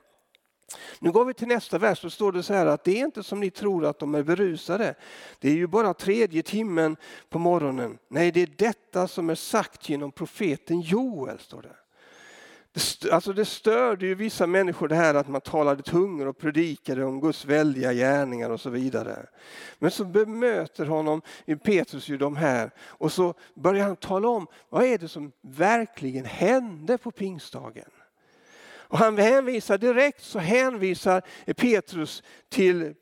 Nu 0.98 1.12
går 1.12 1.24
vi 1.24 1.34
till 1.34 1.48
nästa 1.48 1.78
vers, 1.78 2.00
så 2.00 2.10
står 2.10 2.32
det 2.32 2.42
så 2.42 2.54
här 2.54 2.66
att 2.66 2.84
det 2.84 3.00
är 3.00 3.04
inte 3.04 3.22
som 3.22 3.40
ni 3.40 3.50
tror 3.50 3.86
att 3.86 3.98
de 3.98 4.14
är 4.14 4.22
berusade. 4.22 4.94
Det 5.38 5.48
är 5.48 5.54
ju 5.54 5.66
bara 5.66 5.94
tredje 5.94 6.42
timmen 6.42 6.96
på 7.28 7.38
morgonen. 7.38 7.98
Nej, 8.08 8.32
det 8.32 8.42
är 8.42 8.50
detta 8.56 9.08
som 9.08 9.30
är 9.30 9.34
sagt 9.34 9.88
genom 9.88 10.12
profeten 10.12 10.80
Joel, 10.80 11.38
står 11.38 11.62
det. 11.62 11.76
Det, 12.72 13.12
alltså 13.12 13.32
det 13.32 13.44
störde 13.44 14.06
ju 14.06 14.14
vissa 14.14 14.46
människor 14.46 14.88
det 14.88 14.94
här 14.94 15.14
att 15.14 15.28
man 15.28 15.40
talade 15.40 15.82
tungor 15.82 16.26
och 16.26 16.38
predikade 16.38 17.04
om 17.04 17.20
Guds 17.20 17.44
väldiga 17.44 17.92
gärningar 17.92 18.50
och 18.50 18.60
så 18.60 18.70
vidare. 18.70 19.26
Men 19.78 19.90
så 19.90 20.04
bemöter 20.04 20.86
honom 20.86 21.22
Petrus 21.64 22.08
ju 22.08 22.16
de 22.16 22.36
här 22.36 22.70
och 22.78 23.12
så 23.12 23.34
börjar 23.54 23.86
han 23.86 23.96
tala 23.96 24.28
om 24.28 24.46
vad 24.68 24.84
är 24.84 24.98
det 24.98 25.08
som 25.08 25.32
verkligen 25.40 26.24
hände 26.24 26.98
på 26.98 27.10
pingstdagen. 27.10 27.90
Och 28.88 28.98
han 28.98 29.18
hänvisar 29.18 29.78
direkt 29.78 30.22
så 30.24 30.38
hänvisar 30.38 31.22
Petrus 31.56 32.22
till 32.48 32.94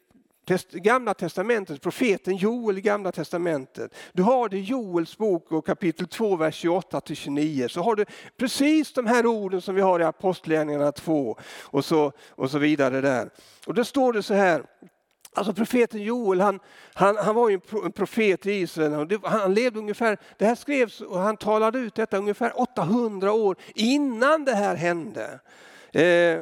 Gamla 0.73 1.15
testamentet, 1.15 1.83
profeten 1.83 2.37
Joel 2.37 2.79
i 2.79 2.81
Gamla 2.81 3.13
testamentet. 3.13 3.95
Du 4.13 4.23
har 4.23 4.49
det 4.49 4.57
i 4.57 4.61
Joels 4.61 5.19
bok 5.19 5.53
och 5.53 5.67
kapitel 5.67 6.07
2, 6.07 6.37
vers 6.37 6.55
28 6.55 7.01
till 7.01 7.17
29. 7.17 7.69
Så 7.69 7.83
har 7.83 7.95
du 7.95 8.05
precis 8.37 8.93
de 8.93 9.07
här 9.07 9.27
orden 9.27 9.61
som 9.61 9.75
vi 9.75 9.81
har 9.81 10.01
i 10.01 10.05
Apostlagärningarna 10.05 10.93
2 10.93 11.39
och 11.63 11.85
så, 11.85 12.13
och 12.29 12.51
så 12.51 12.59
vidare 12.59 13.01
där. 13.01 13.31
Och 13.67 13.75
då 13.75 13.85
står 13.85 14.13
det 14.13 14.23
så 14.23 14.35
här, 14.35 14.63
Alltså 15.35 15.55
profeten 15.55 16.03
Joel, 16.03 16.41
han, 16.41 16.61
han, 16.95 17.17
han 17.17 17.35
var 17.35 17.49
ju 17.49 17.61
en 17.85 17.93
profet 17.93 18.47
i 18.47 18.53
Israel. 18.53 18.95
Och 18.95 19.07
det, 19.07 19.21
han 19.25 19.55
levde 19.55 19.79
ungefär, 19.79 20.19
det 20.39 20.45
här 20.45 20.55
skrevs 20.55 21.01
och 21.01 21.19
han 21.19 21.37
talade 21.37 21.79
ut 21.79 21.95
detta 21.95 22.19
ungefär 22.19 22.61
800 22.61 23.33
år 23.33 23.57
innan 23.75 24.45
det 24.45 24.55
här 24.55 24.75
hände. 24.75 25.41
Eh, 25.97 26.41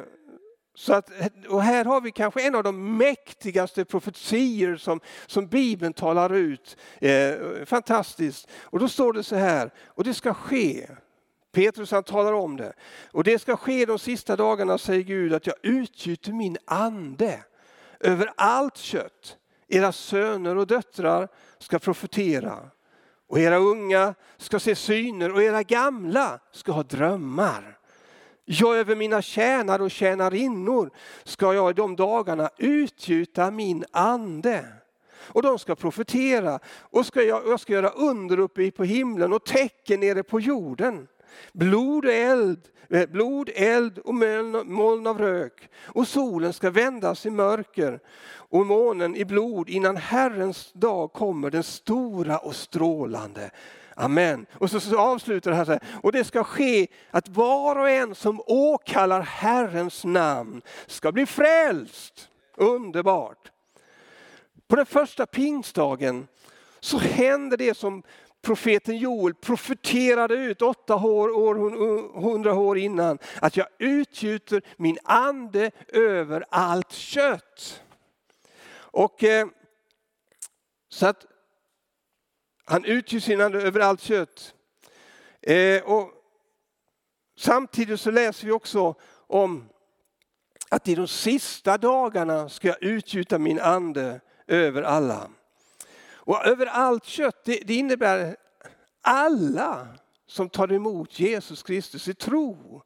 så 0.75 0.93
att, 0.93 1.09
och 1.49 1.63
här 1.63 1.85
har 1.85 2.01
vi 2.01 2.11
kanske 2.11 2.41
en 2.41 2.55
av 2.55 2.63
de 2.63 2.97
mäktigaste 2.97 3.85
profetier 3.85 4.75
som, 4.75 4.99
som 5.27 5.47
Bibeln 5.47 5.93
talar 5.93 6.33
ut. 6.33 6.77
Eh, 6.99 7.35
fantastiskt. 7.65 8.49
Och 8.61 8.79
då 8.79 8.87
står 8.87 9.13
det 9.13 9.23
så 9.23 9.35
här, 9.35 9.71
och 9.85 10.03
det 10.03 10.13
ska 10.13 10.33
ske. 10.33 10.87
Petrus 11.51 11.91
han 11.91 12.03
talar 12.03 12.33
om 12.33 12.57
det. 12.57 12.73
Och 13.11 13.23
det 13.23 13.39
ska 13.39 13.57
ske 13.57 13.85
de 13.85 13.99
sista 13.99 14.35
dagarna, 14.35 14.77
säger 14.77 15.03
Gud, 15.03 15.33
att 15.33 15.47
jag 15.47 15.55
utgjuter 15.61 16.31
min 16.31 16.57
ande 16.65 17.43
över 17.99 18.31
allt 18.37 18.77
kött. 18.77 19.37
Era 19.67 19.91
söner 19.91 20.57
och 20.57 20.67
döttrar 20.67 21.27
ska 21.59 21.79
profetera. 21.79 22.71
Och 23.27 23.39
era 23.39 23.57
unga 23.57 24.15
ska 24.37 24.59
se 24.59 24.75
syner 24.75 25.33
och 25.33 25.43
era 25.43 25.63
gamla 25.63 26.39
ska 26.51 26.71
ha 26.71 26.83
drömmar. 26.83 27.74
Ja, 28.45 28.75
över 28.75 28.95
mina 28.95 29.21
tjänare 29.21 29.83
och 29.83 29.91
tjänarinnor 29.91 30.89
ska 31.23 31.53
jag 31.53 31.69
i 31.69 31.73
de 31.73 31.95
dagarna 31.95 32.49
utgjuta 32.57 33.51
min 33.51 33.85
ande. 33.91 34.65
Och 35.15 35.41
de 35.41 35.59
ska 35.59 35.75
profetera 35.75 36.59
och 36.67 37.05
ska 37.05 37.21
jag, 37.23 37.47
jag 37.47 37.59
ska 37.59 37.73
göra 37.73 37.89
under 37.89 38.39
uppe 38.39 38.71
på 38.71 38.83
himlen 38.83 39.33
och 39.33 39.45
tecken 39.45 39.99
nere 39.99 40.23
på 40.23 40.39
jorden. 40.39 41.07
Blod 41.53 42.05
och 42.05 42.11
eld, 42.11 42.59
eh, 42.89 43.09
blod, 43.09 43.49
eld 43.55 43.97
och 43.97 44.15
moln 44.65 45.07
av 45.07 45.17
rök. 45.17 45.69
Och 45.83 46.07
solen 46.07 46.53
ska 46.53 46.69
vändas 46.69 47.25
i 47.25 47.29
mörker 47.29 47.99
och 48.27 48.65
månen 48.65 49.15
i 49.15 49.25
blod 49.25 49.69
innan 49.69 49.97
Herrens 49.97 50.71
dag 50.73 51.13
kommer, 51.13 51.49
den 51.49 51.63
stora 51.63 52.37
och 52.37 52.55
strålande. 52.55 53.51
Amen. 53.95 54.45
Och 54.53 54.71
så, 54.71 54.79
så 54.79 54.99
avslutar 54.99 55.51
det 55.51 55.57
här 55.57 55.65
så 55.65 55.71
här. 55.71 55.81
Och 56.03 56.11
det 56.11 56.23
ska 56.23 56.43
ske 56.43 56.87
att 57.11 57.27
var 57.27 57.75
och 57.75 57.89
en 57.89 58.15
som 58.15 58.41
åkallar 58.45 59.21
Herrens 59.21 60.05
namn 60.05 60.61
ska 60.87 61.11
bli 61.11 61.25
frälst. 61.25 62.29
Underbart. 62.57 63.51
På 64.67 64.75
den 64.75 64.85
första 64.85 65.25
pingstdagen 65.25 66.27
så 66.79 66.97
händer 66.97 67.57
det 67.57 67.77
som 67.77 68.03
profeten 68.41 68.97
Joel 68.97 69.33
profeterade 69.33 70.35
ut 70.35 70.61
åtta 70.61 70.95
år, 70.95 72.21
hundra 72.21 72.53
år 72.53 72.77
innan. 72.77 73.17
Att 73.41 73.57
jag 73.57 73.67
utgjuter 73.79 74.61
min 74.77 74.97
ande 75.03 75.71
över 75.87 76.45
allt 76.49 76.91
kött. 76.91 77.81
Och 78.75 79.23
eh, 79.23 79.47
så 80.89 81.07
att 81.07 81.25
han 82.65 82.85
utgjuter 82.85 83.25
sin 83.25 83.41
ande 83.41 83.61
över 83.61 83.79
allt 83.79 84.01
kött. 84.01 84.53
Eh, 85.41 85.83
och 85.83 86.11
samtidigt 87.37 87.99
så 87.99 88.11
läser 88.11 88.45
vi 88.45 88.51
också 88.51 88.95
om 89.27 89.69
att 90.69 90.87
i 90.87 90.95
de 90.95 91.07
sista 91.07 91.77
dagarna 91.77 92.49
ska 92.49 92.67
jag 92.67 92.83
utgjuta 92.83 93.39
min 93.39 93.59
ande 93.59 94.21
över 94.47 94.81
alla. 94.81 95.29
Och 96.13 96.45
över 96.45 96.65
allt 96.65 97.05
kött, 97.05 97.41
det, 97.45 97.59
det 97.65 97.73
innebär 97.73 98.35
alla 99.01 99.87
som 100.27 100.49
tar 100.49 100.73
emot 100.73 101.19
Jesus 101.19 101.63
Kristus 101.63 102.07
i 102.07 102.13
tro. 102.13 102.81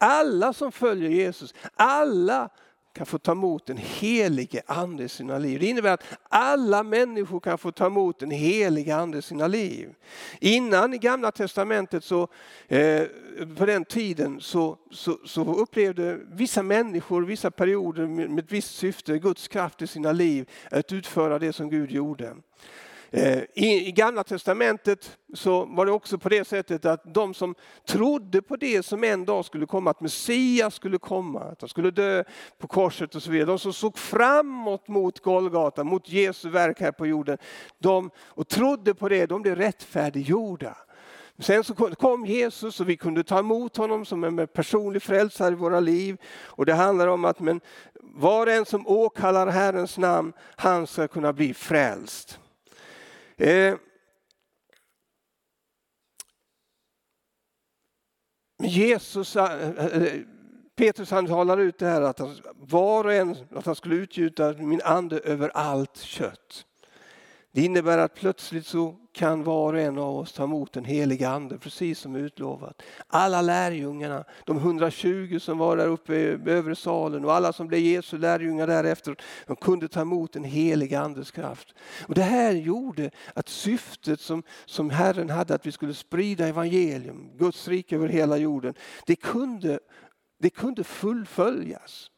Alla 0.00 0.52
som 0.52 0.72
följer 0.72 1.10
Jesus, 1.10 1.54
alla 1.74 2.48
kan 2.92 3.06
få 3.06 3.18
ta 3.18 3.32
emot 3.32 3.66
den 3.66 3.76
helige 3.76 4.62
ande 4.66 5.04
i 5.04 5.08
sina 5.08 5.38
liv. 5.38 5.60
Det 5.60 5.66
innebär 5.66 5.94
att 5.94 6.04
alla 6.28 6.82
människor 6.82 7.40
kan 7.40 7.58
få 7.58 7.72
ta 7.72 7.86
emot 7.86 8.18
den 8.18 8.30
helige 8.30 8.96
ande 8.96 9.18
i 9.18 9.22
sina 9.22 9.46
liv. 9.46 9.94
Innan 10.40 10.94
i 10.94 10.98
gamla 10.98 11.32
testamentet, 11.32 12.04
så, 12.04 12.28
eh, 12.68 13.02
på 13.56 13.66
den 13.66 13.84
tiden, 13.84 14.40
så, 14.40 14.78
så, 14.90 15.18
så, 15.24 15.54
upplevde 15.54 16.20
vissa 16.32 16.62
människor 16.62 17.22
vissa 17.22 17.50
perioder 17.50 18.06
med, 18.06 18.30
med 18.30 18.44
ett 18.44 18.52
visst 18.52 18.76
syfte, 18.76 19.18
Guds 19.18 19.48
kraft 19.48 19.82
i 19.82 19.86
sina 19.86 20.12
liv, 20.12 20.48
att 20.70 20.92
utföra 20.92 21.38
det 21.38 21.52
som 21.52 21.70
Gud 21.70 21.90
gjorde. 21.90 22.36
Eh, 23.12 23.42
I, 23.54 23.92
Gamla 23.96 24.24
testamentet 24.24 25.18
så 25.34 25.64
var 25.64 25.86
det 25.86 25.92
också 25.92 26.18
på 26.18 26.28
det 26.28 26.44
sättet 26.44 26.84
att 26.84 27.14
de 27.14 27.34
som 27.34 27.54
trodde 27.88 28.42
på 28.42 28.56
det 28.56 28.82
som 28.82 29.04
en 29.04 29.24
dag 29.24 29.44
skulle 29.44 29.66
komma, 29.66 29.90
att 29.90 30.00
Messias 30.00 30.74
skulle 30.74 30.98
komma, 30.98 31.40
att 31.40 31.60
han 31.60 31.68
skulle 31.68 31.90
dö 31.90 32.24
på 32.58 32.68
korset 32.68 33.14
och 33.14 33.22
så 33.22 33.30
vidare. 33.30 33.46
De 33.46 33.58
som 33.58 33.72
såg 33.72 33.98
framåt 33.98 34.88
mot 34.88 35.20
Golgata, 35.20 35.84
mot 35.84 36.08
Jesu 36.08 36.48
verk 36.48 36.80
här 36.80 36.92
på 36.92 37.06
jorden, 37.06 37.38
de, 37.78 38.10
och 38.18 38.48
trodde 38.48 38.94
på 38.94 39.08
det, 39.08 39.26
de 39.26 39.42
blev 39.42 39.56
rättfärdiggjorda. 39.56 40.76
Sen 41.38 41.64
så 41.64 41.74
kom 41.74 42.26
Jesus 42.26 42.80
och 42.80 42.88
vi 42.88 42.96
kunde 42.96 43.24
ta 43.24 43.38
emot 43.38 43.76
honom 43.76 44.04
som 44.04 44.24
en 44.24 44.46
personlig 44.46 45.02
frälsare 45.02 45.52
i 45.52 45.56
våra 45.56 45.80
liv. 45.80 46.16
Och 46.44 46.66
det 46.66 46.74
handlar 46.74 47.06
om 47.06 47.24
att 47.24 47.40
men 47.40 47.60
var 48.00 48.46
och 48.46 48.52
en 48.52 48.64
som 48.66 48.86
åkallar 48.86 49.46
Herrens 49.46 49.98
namn, 49.98 50.32
han 50.56 50.86
ska 50.86 51.08
kunna 51.08 51.32
bli 51.32 51.54
frälst. 51.54 52.38
Eh, 53.40 53.76
Jesus, 58.62 59.36
eh, 59.36 59.68
eh, 59.68 60.20
Petrus 60.76 61.10
han 61.10 61.26
talar 61.26 61.58
ut 61.58 61.78
det 61.78 61.86
här 61.86 62.02
att 62.02 62.18
han, 62.18 62.36
var 62.54 63.04
och 63.04 63.12
en 63.12 63.36
att 63.50 63.66
han 63.66 63.74
skulle 63.74 63.94
utgjuta 63.94 64.52
min 64.52 64.80
ande 64.84 65.18
över 65.18 65.48
allt 65.48 65.96
kött. 65.96 66.64
Det 67.52 67.64
innebär 67.64 67.98
att 67.98 68.14
plötsligt 68.14 68.66
så 68.66 68.96
kan 69.12 69.44
var 69.44 69.72
och 69.72 69.80
en 69.80 69.98
av 69.98 70.16
oss 70.16 70.32
ta 70.32 70.44
emot 70.44 70.72
den 70.72 70.84
heliga 70.84 71.28
ande 71.28 71.58
precis 71.58 71.98
som 71.98 72.16
utlovat. 72.16 72.82
Alla 73.06 73.42
lärjungarna, 73.42 74.24
de 74.44 74.56
120 74.56 75.38
som 75.40 75.58
var 75.58 75.76
där 75.76 75.86
uppe 75.86 76.14
i 76.14 76.38
övre 76.46 76.76
salen 76.76 77.24
och 77.24 77.32
alla 77.32 77.52
som 77.52 77.68
blev 77.68 77.80
Jesu 77.80 78.18
lärjungar 78.18 78.66
därefter, 78.66 79.16
de 79.46 79.56
kunde 79.56 79.88
ta 79.88 80.00
emot 80.00 80.32
den 80.32 80.44
heliga 80.44 81.00
andes 81.00 81.30
kraft. 81.30 81.74
Och 82.08 82.14
det 82.14 82.22
här 82.22 82.52
gjorde 82.52 83.10
att 83.34 83.48
syftet 83.48 84.20
som, 84.20 84.42
som 84.64 84.90
Herren 84.90 85.30
hade 85.30 85.54
att 85.54 85.66
vi 85.66 85.72
skulle 85.72 85.94
sprida 85.94 86.48
evangelium, 86.48 87.30
Guds 87.36 87.68
rike 87.68 87.96
över 87.96 88.08
hela 88.08 88.36
jorden, 88.36 88.74
det 89.06 89.16
kunde, 89.16 89.80
det 90.38 90.50
kunde 90.50 90.84
fullföljas. 90.84 92.10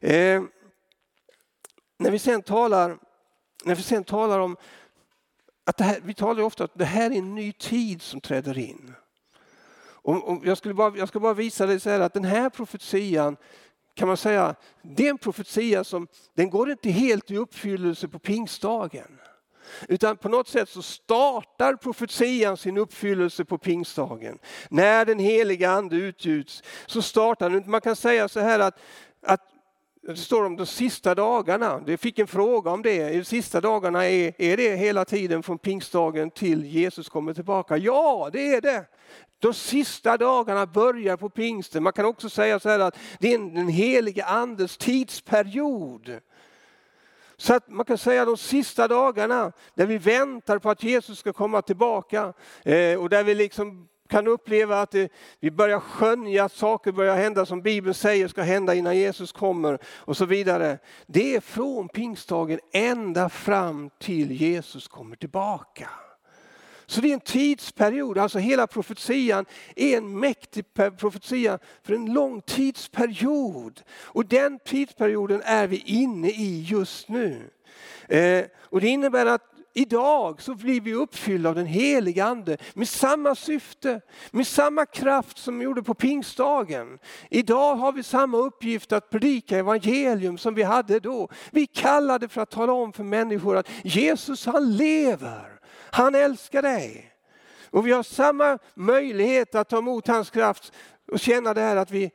Eh, 0.00 0.42
när 1.98 2.10
vi 2.10 2.18
sen 2.18 2.42
talar 2.42 2.98
när 3.68 3.74
vi 3.74 3.82
sen 3.82 4.04
talar 4.04 4.38
om 4.38 4.56
att 5.64 5.76
det 5.76 5.84
här, 5.84 6.00
vi 6.04 6.14
talar 6.14 6.42
ofta 6.42 6.64
om 6.64 6.70
att 6.72 6.78
det 6.78 6.84
här 6.84 7.10
är 7.10 7.14
en 7.14 7.34
ny 7.34 7.52
tid 7.52 8.02
som 8.02 8.20
träder 8.20 8.58
in. 8.58 8.94
Och, 9.80 10.28
och 10.28 10.46
jag, 10.46 10.58
skulle 10.58 10.74
bara, 10.74 10.96
jag 10.96 11.08
ska 11.08 11.20
bara 11.20 11.34
visa 11.34 11.66
dig 11.66 11.80
så 11.80 11.90
här 11.90 12.00
att 12.00 12.14
den 12.14 12.24
här 12.24 12.50
profetian 12.50 13.36
kan 13.94 14.08
man 14.08 14.16
säga, 14.16 14.54
det 14.82 15.06
är 15.06 15.10
en 15.10 15.18
profetia 15.18 15.84
som 15.84 16.06
den 16.34 16.50
går 16.50 16.70
inte 16.70 16.90
helt 16.90 17.30
i 17.30 17.36
uppfyllelse 17.36 18.08
på 18.08 18.18
pingstdagen. 18.18 19.18
Utan 19.88 20.16
på 20.16 20.28
något 20.28 20.48
sätt 20.48 20.68
så 20.68 20.82
startar 20.82 21.74
profetian 21.74 22.56
sin 22.56 22.78
uppfyllelse 22.78 23.44
på 23.44 23.58
pingstdagen. 23.58 24.38
När 24.70 25.04
den 25.04 25.18
heliga 25.18 25.70
ande 25.70 25.96
utgjuts 25.96 26.62
så 26.86 27.02
startar 27.02 27.50
den. 27.50 27.70
Man 27.70 27.80
kan 27.80 27.96
säga 27.96 28.28
så 28.28 28.40
här 28.40 28.58
att, 28.58 28.78
att 29.22 29.42
det 30.12 30.16
står 30.16 30.44
om 30.44 30.56
de 30.56 30.66
sista 30.66 31.14
dagarna. 31.14 31.78
vi 31.78 31.96
fick 31.96 32.18
en 32.18 32.26
fråga 32.26 32.70
om 32.70 32.82
det. 32.82 33.10
De 33.10 33.24
sista 33.24 33.60
dagarna, 33.60 34.08
är, 34.08 34.32
är 34.38 34.56
det 34.56 34.76
hela 34.76 35.04
tiden 35.04 35.42
från 35.42 35.58
pingstdagen 35.58 36.30
till 36.30 36.64
Jesus 36.64 37.08
kommer 37.08 37.34
tillbaka? 37.34 37.76
Ja, 37.76 38.30
det 38.32 38.54
är 38.54 38.60
det. 38.60 38.84
De 39.38 39.54
sista 39.54 40.16
dagarna 40.16 40.66
börjar 40.66 41.16
på 41.16 41.28
pingsten. 41.28 41.82
Man 41.82 41.92
kan 41.92 42.04
också 42.04 42.30
säga 42.30 42.60
så 42.60 42.68
här 42.68 42.78
att 42.78 42.96
det 43.18 43.34
är 43.34 43.38
den 43.38 43.68
helige 43.68 44.24
andes 44.24 44.76
tidsperiod. 44.76 46.20
Så 47.36 47.54
att 47.54 47.68
man 47.68 47.86
kan 47.86 47.98
säga 47.98 48.24
de 48.24 48.36
sista 48.36 48.88
dagarna 48.88 49.52
där 49.74 49.86
vi 49.86 49.98
väntar 49.98 50.58
på 50.58 50.70
att 50.70 50.82
Jesus 50.82 51.18
ska 51.18 51.32
komma 51.32 51.62
tillbaka 51.62 52.32
eh, 52.64 53.00
och 53.00 53.08
där 53.08 53.24
vi 53.24 53.34
liksom 53.34 53.88
kan 54.08 54.26
uppleva 54.26 54.80
att 54.80 54.90
det, 54.90 55.12
vi 55.40 55.50
börjar 55.50 55.80
skönja 55.80 56.44
att 56.44 56.52
saker 56.52 56.92
börjar 56.92 57.16
hända 57.16 57.46
som 57.46 57.62
Bibeln 57.62 57.94
säger 57.94 58.28
ska 58.28 58.42
hända 58.42 58.74
innan 58.74 58.96
Jesus 58.96 59.32
kommer 59.32 59.78
och 59.86 60.16
så 60.16 60.24
vidare. 60.24 60.78
Det 61.06 61.36
är 61.36 61.40
från 61.40 61.88
pingstdagen 61.88 62.60
ända 62.72 63.28
fram 63.28 63.90
till 63.98 64.32
Jesus 64.32 64.88
kommer 64.88 65.16
tillbaka. 65.16 65.90
Så 66.86 67.00
det 67.00 67.08
är 67.08 67.14
en 67.14 67.20
tidsperiod, 67.20 68.18
alltså 68.18 68.38
hela 68.38 68.66
profetian 68.66 69.44
är 69.76 69.96
en 69.96 70.18
mäktig 70.20 70.64
profetia 70.74 71.58
för 71.82 71.94
en 71.94 72.12
lång 72.12 72.40
tidsperiod. 72.40 73.82
Och 74.00 74.26
den 74.26 74.58
tidsperioden 74.58 75.42
är 75.44 75.66
vi 75.66 75.76
inne 75.76 76.28
i 76.28 76.62
just 76.62 77.08
nu. 77.08 77.50
Eh, 78.08 78.44
och 78.60 78.80
det 78.80 78.88
innebär 78.88 79.26
att 79.26 79.42
idag 79.78 80.42
så 80.42 80.54
blir 80.54 80.80
vi 80.80 80.94
uppfyllda 80.94 81.48
av 81.48 81.54
den 81.54 81.66
heliga 81.66 82.24
Ande 82.24 82.56
med 82.74 82.88
samma 82.88 83.34
syfte, 83.34 84.00
med 84.30 84.46
samma 84.46 84.86
kraft 84.86 85.38
som 85.38 85.58
vi 85.58 85.64
gjorde 85.64 85.82
på 85.82 85.94
pingstdagen. 85.94 86.98
Idag 87.30 87.74
har 87.74 87.92
vi 87.92 88.02
samma 88.02 88.38
uppgift 88.38 88.92
att 88.92 89.10
predika 89.10 89.58
evangelium 89.58 90.38
som 90.38 90.54
vi 90.54 90.62
hade 90.62 91.00
då. 91.00 91.28
Vi 91.50 91.66
kallade 91.66 92.28
för 92.28 92.40
att 92.40 92.50
tala 92.50 92.72
om 92.72 92.92
för 92.92 93.04
människor 93.04 93.56
att 93.56 93.68
Jesus 93.84 94.46
han 94.46 94.76
lever, 94.76 95.60
han 95.90 96.14
älskar 96.14 96.62
dig. 96.62 97.12
Och 97.70 97.86
vi 97.86 97.92
har 97.92 98.02
samma 98.02 98.58
möjlighet 98.74 99.54
att 99.54 99.68
ta 99.68 99.78
emot 99.78 100.06
hans 100.06 100.30
kraft 100.30 100.72
och 101.12 101.20
känna 101.20 101.54
det 101.54 101.60
här 101.60 101.76
att 101.76 101.90
vi, 101.90 102.10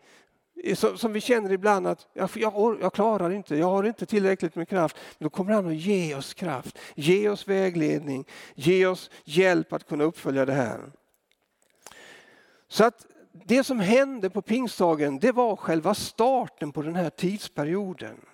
som 0.96 1.14
vi 1.14 1.22
känner 1.22 1.52
ibland 1.52 1.88
att 1.88 2.08
jag, 2.14 2.30
jag, 2.36 2.78
jag, 2.82 2.94
klarar 2.94 3.30
inte, 3.30 3.56
jag 3.56 3.70
har 3.70 3.84
inte 3.84 4.06
tillräckligt 4.06 4.56
med 4.56 4.70
kraft. 4.70 4.98
Men 5.18 5.26
då 5.26 5.30
kommer 5.30 5.54
han 5.54 5.68
att 5.68 5.76
ge 5.76 6.16
oss 6.16 6.34
kraft, 6.34 6.80
ge 6.96 7.30
oss 7.30 7.48
vägledning, 7.48 8.26
ge 8.56 8.86
oss 8.86 9.10
hjälp 9.24 9.74
att 9.74 9.88
kunna 9.88 10.04
uppfölja 10.04 10.46
det 10.46 10.54
här. 10.54 10.80
Så 12.68 12.86
att 12.86 13.06
det 13.32 13.64
som 13.64 13.80
hände 13.80 14.30
på 14.30 14.42
pingstdagen 14.42 15.20
det 15.20 15.32
var 15.32 15.56
själva 15.56 15.94
starten 15.94 16.72
på 16.72 16.82
den 16.82 16.96
här 16.96 17.10
tidsperioden 17.10 18.26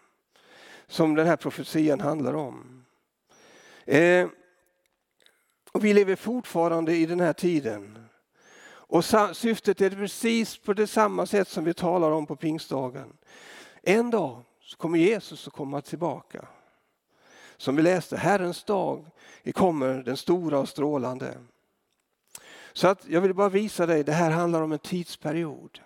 som 0.88 1.16
den 1.16 1.28
här 1.28 1.36
profetian 1.36 2.00
handlar 2.00 2.34
om. 2.34 2.86
Eh, 3.86 4.28
och 5.72 5.86
vi 5.86 5.94
lever 5.94 6.16
fortfarande 6.16 6.96
i 6.96 7.06
den 7.06 7.20
här 7.20 7.34
tiden. 7.34 8.09
Och 8.90 9.06
syftet 9.34 9.82
är 9.82 9.90
precis 9.90 10.58
på 10.58 10.74
det 10.74 10.88
samma 10.88 11.26
sätt 11.26 11.48
som 11.48 11.64
vi 11.64 11.74
talar 11.74 12.12
om 12.12 12.26
på 12.26 12.36
pingstdagen. 12.36 13.14
En 13.82 14.10
dag 14.10 14.42
så 14.62 14.78
kommer 14.78 14.98
Jesus 14.98 15.48
att 15.48 15.54
komma 15.54 15.82
tillbaka. 15.82 16.48
Som 17.58 17.76
vi 17.76 17.82
läste, 17.82 18.18
Herrens 18.18 18.64
dag 18.64 19.06
kommer 19.54 19.94
den 19.94 20.18
stora 20.18 20.60
och 20.60 20.70
strålande. 20.70 21.38
Så 22.74 22.88
att 22.88 23.06
jag 23.08 23.22
vill 23.22 23.34
bara 23.34 23.50
visa 23.50 23.86
dig, 23.86 24.04
det 24.04 24.12
här 24.12 24.32
handlar 24.32 24.62
om 24.62 24.72
en 24.72 24.80
tidsperiod. 24.80 25.80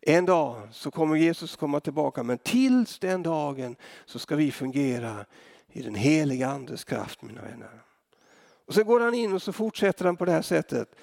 En 0.00 0.26
dag 0.26 0.68
så 0.72 0.90
kommer 0.90 1.16
Jesus 1.16 1.56
komma 1.56 1.80
tillbaka 1.80 2.22
men 2.22 2.38
tills 2.38 2.98
den 2.98 3.22
dagen 3.22 3.76
så 4.06 4.18
ska 4.18 4.36
vi 4.36 4.52
fungera 4.52 5.24
i 5.72 5.82
den 5.82 5.94
heliga 5.94 6.48
andes 6.48 6.84
kraft 6.84 7.22
mina 7.22 7.42
vänner. 7.42 7.82
Och 8.66 8.74
Sen 8.74 8.86
går 8.86 9.00
han 9.00 9.14
in 9.14 9.32
och 9.32 9.42
så 9.42 9.52
fortsätter 9.52 10.04
han 10.04 10.16
på 10.16 10.24
det 10.24 10.32
här 10.32 10.42
sättet 10.42 10.94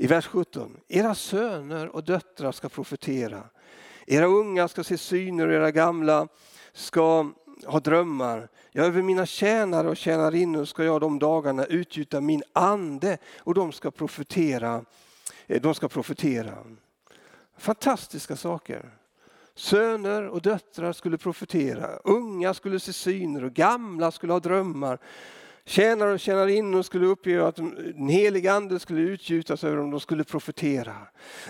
i 0.00 0.06
vers 0.06 0.26
17. 0.26 0.76
Era 0.88 1.14
söner 1.14 1.88
och 1.88 2.04
döttrar 2.04 2.52
ska 2.52 2.68
profetera. 2.68 3.42
Era 4.06 4.26
unga 4.26 4.68
ska 4.68 4.84
se 4.84 4.98
syner 4.98 5.48
och 5.48 5.54
era 5.54 5.70
gamla 5.70 6.28
ska 6.72 7.30
ha 7.66 7.80
drömmar. 7.80 8.48
Ja, 8.72 8.82
över 8.82 9.02
mina 9.02 9.26
tjänare 9.26 9.88
och 9.88 9.96
tjänarinnor 9.96 10.64
ska 10.64 10.84
jag 10.84 11.00
de 11.00 11.18
dagarna 11.18 11.64
utgjuta 11.64 12.20
min 12.20 12.42
ande 12.52 13.18
och 13.38 13.54
de 13.54 13.72
ska 13.72 13.90
profetera. 13.90 14.84
Eh, 15.46 15.60
de 15.60 15.74
ska 15.74 15.88
profetera. 15.88 16.58
Fantastiska 17.56 18.36
saker. 18.36 18.90
Söner 19.54 20.26
och 20.26 20.42
döttrar 20.42 20.92
skulle 20.92 21.18
profetera, 21.18 21.96
unga 22.04 22.54
skulle 22.54 22.80
se 22.80 22.92
syner 22.92 23.44
och 23.44 23.52
gamla 23.52 24.10
skulle 24.10 24.32
ha 24.32 24.40
drömmar. 24.40 24.98
Tjänare 25.68 26.12
och 26.12 26.20
tjänarinnor 26.20 26.82
skulle 26.82 27.06
uppge 27.06 27.46
att 27.46 27.56
den 27.56 28.08
heliga 28.08 28.52
ande 28.52 28.78
skulle 28.78 29.00
utgjutas 29.00 29.64
över 29.64 29.76
dem, 29.76 29.90
de 29.90 30.00
skulle 30.00 30.24
profetera. 30.24 30.94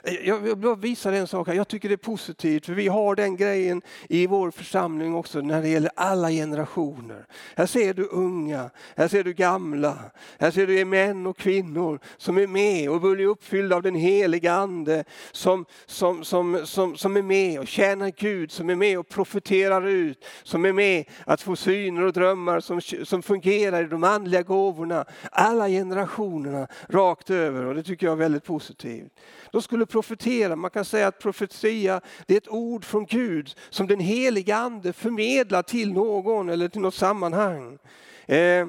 Eh, 0.05 0.29
jag 0.29 0.39
vill 0.39 0.57
bara 0.57 0.75
visa 0.75 1.15
en 1.15 1.27
sak 1.27 1.47
här, 1.47 1.55
jag 1.55 1.69
tycker 1.69 1.89
det 1.89 1.95
är 1.95 1.97
positivt 1.97 2.67
för 2.67 2.73
vi 2.73 2.89
har 2.89 3.15
den 3.15 3.37
grejen 3.37 3.83
i 4.09 4.27
vår 4.27 4.51
församling 4.51 5.15
också 5.15 5.41
när 5.41 5.63
det 5.63 5.69
gäller 5.69 5.91
alla 5.97 6.31
generationer. 6.31 7.27
Här 7.57 7.67
ser 7.67 7.95
du 7.95 8.05
unga, 8.05 8.71
här 8.97 9.09
ser 9.09 9.25
du 9.25 9.33
gamla, 9.33 9.99
här 10.39 10.51
ser 10.51 10.67
du 10.67 10.85
män 10.85 11.27
och 11.27 11.39
kvinnor 11.39 12.01
som 12.17 12.39
är 12.39 12.47
med 12.47 12.91
och 12.91 13.01
blir 13.01 13.27
uppfyllda 13.27 13.77
av 13.77 13.83
den 13.83 13.95
heliga 13.95 14.53
ande 14.53 15.05
som, 15.33 15.65
som, 15.87 16.25
som, 16.25 16.67
som, 16.67 16.97
som 16.97 17.17
är 17.17 17.23
med 17.23 17.61
och 17.61 17.67
tjänar 17.67 18.13
Gud, 18.17 18.53
som 18.53 18.71
är 18.71 18.75
med 18.75 18.99
och 18.99 19.09
profeterar 19.09 19.87
ut, 19.87 20.25
som 20.43 20.65
är 20.65 20.73
med 20.73 21.05
att 21.25 21.43
få 21.43 21.57
syner 21.57 22.03
och 22.03 22.13
drömmar 22.13 22.61
som, 22.61 22.81
som 23.05 23.23
fungerar 23.23 23.85
i 23.85 23.87
de 23.87 24.08
andliga 24.09 24.43
gåvorna, 24.43 25.05
alla 25.33 25.69
generationerna 25.69 26.69
rakt 26.89 27.31
över 27.31 27.65
och 27.65 27.75
det 27.75 27.83
tycker 27.83 28.07
jag 28.07 28.13
är 28.13 28.17
väldigt 28.17 28.45
positivt. 28.45 29.13
De 29.53 29.63
skulle 29.63 29.87
profetera, 29.87 30.57
man 30.57 30.71
kan 30.71 30.85
säga 30.85 31.09
att 31.09 31.19
profetia 31.19 32.01
det 32.27 32.35
är 32.35 32.39
ett 32.39 32.49
ord 32.49 32.85
från 32.85 33.07
Gud 33.07 33.55
som 33.71 33.87
den 33.87 34.01
heliga 34.01 34.57
ande 34.57 34.93
förmedlar 34.93 35.63
till 35.63 35.93
någon 35.93 36.49
eller 36.49 36.69
till 36.69 36.81
något 36.81 36.95
sammanhang. 36.95 37.79
Eh, 38.27 38.69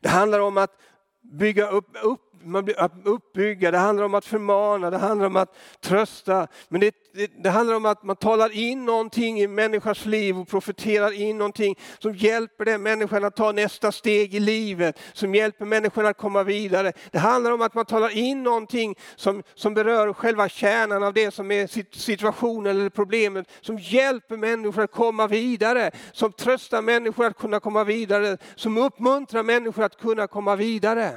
det 0.00 0.08
handlar 0.08 0.40
om 0.40 0.58
att 0.58 0.80
bygga 1.20 1.70
upp, 1.70 1.88
upp 2.02 2.23
man 2.44 2.64
blir 2.64 2.90
uppbygga, 3.04 3.70
det 3.70 3.78
handlar 3.78 4.04
om 4.04 4.14
att 4.14 4.24
förmana, 4.24 4.90
det 4.90 4.98
handlar 4.98 5.26
om 5.26 5.36
att 5.36 5.56
trösta. 5.80 6.48
Men 6.68 6.80
det, 6.80 6.94
det, 7.12 7.30
det, 7.42 7.50
handlar 7.50 7.76
om 7.76 7.86
att 7.86 8.02
man 8.02 8.16
talar 8.16 8.56
in 8.56 8.84
någonting 8.84 9.40
i 9.40 9.48
människans 9.48 10.06
liv 10.06 10.38
och 10.38 10.48
profeterar 10.48 11.12
in 11.12 11.38
någonting 11.38 11.78
som 11.98 12.14
hjälper 12.14 12.64
den 12.64 12.82
människan 12.82 13.24
att 13.24 13.36
ta 13.36 13.52
nästa 13.52 13.92
steg 13.92 14.34
i 14.34 14.40
livet, 14.40 14.98
som 15.12 15.34
hjälper 15.34 15.64
människan 15.64 16.06
att 16.06 16.16
komma 16.16 16.42
vidare. 16.42 16.92
Det 17.10 17.18
handlar 17.18 17.50
om 17.50 17.62
att 17.62 17.74
man 17.74 17.86
talar 17.86 18.16
in 18.16 18.42
någonting 18.42 18.96
som, 19.16 19.42
som 19.54 19.74
berör 19.74 20.12
själva 20.12 20.48
kärnan 20.48 21.02
av 21.02 21.14
det 21.14 21.30
som 21.30 21.50
är 21.50 21.96
situationen 21.96 22.76
eller 22.76 22.90
problemet, 22.90 23.48
som 23.60 23.78
hjälper 23.78 24.36
människor 24.36 24.82
att 24.82 24.92
komma 24.92 25.26
vidare, 25.26 25.90
som 26.12 26.32
tröstar 26.32 26.82
människor 26.82 27.26
att 27.26 27.38
kunna 27.38 27.60
komma 27.60 27.84
vidare, 27.84 28.38
som 28.54 28.78
uppmuntrar 28.78 29.42
människor 29.42 29.84
att 29.84 29.98
kunna 29.98 30.26
komma 30.26 30.56
vidare. 30.56 31.12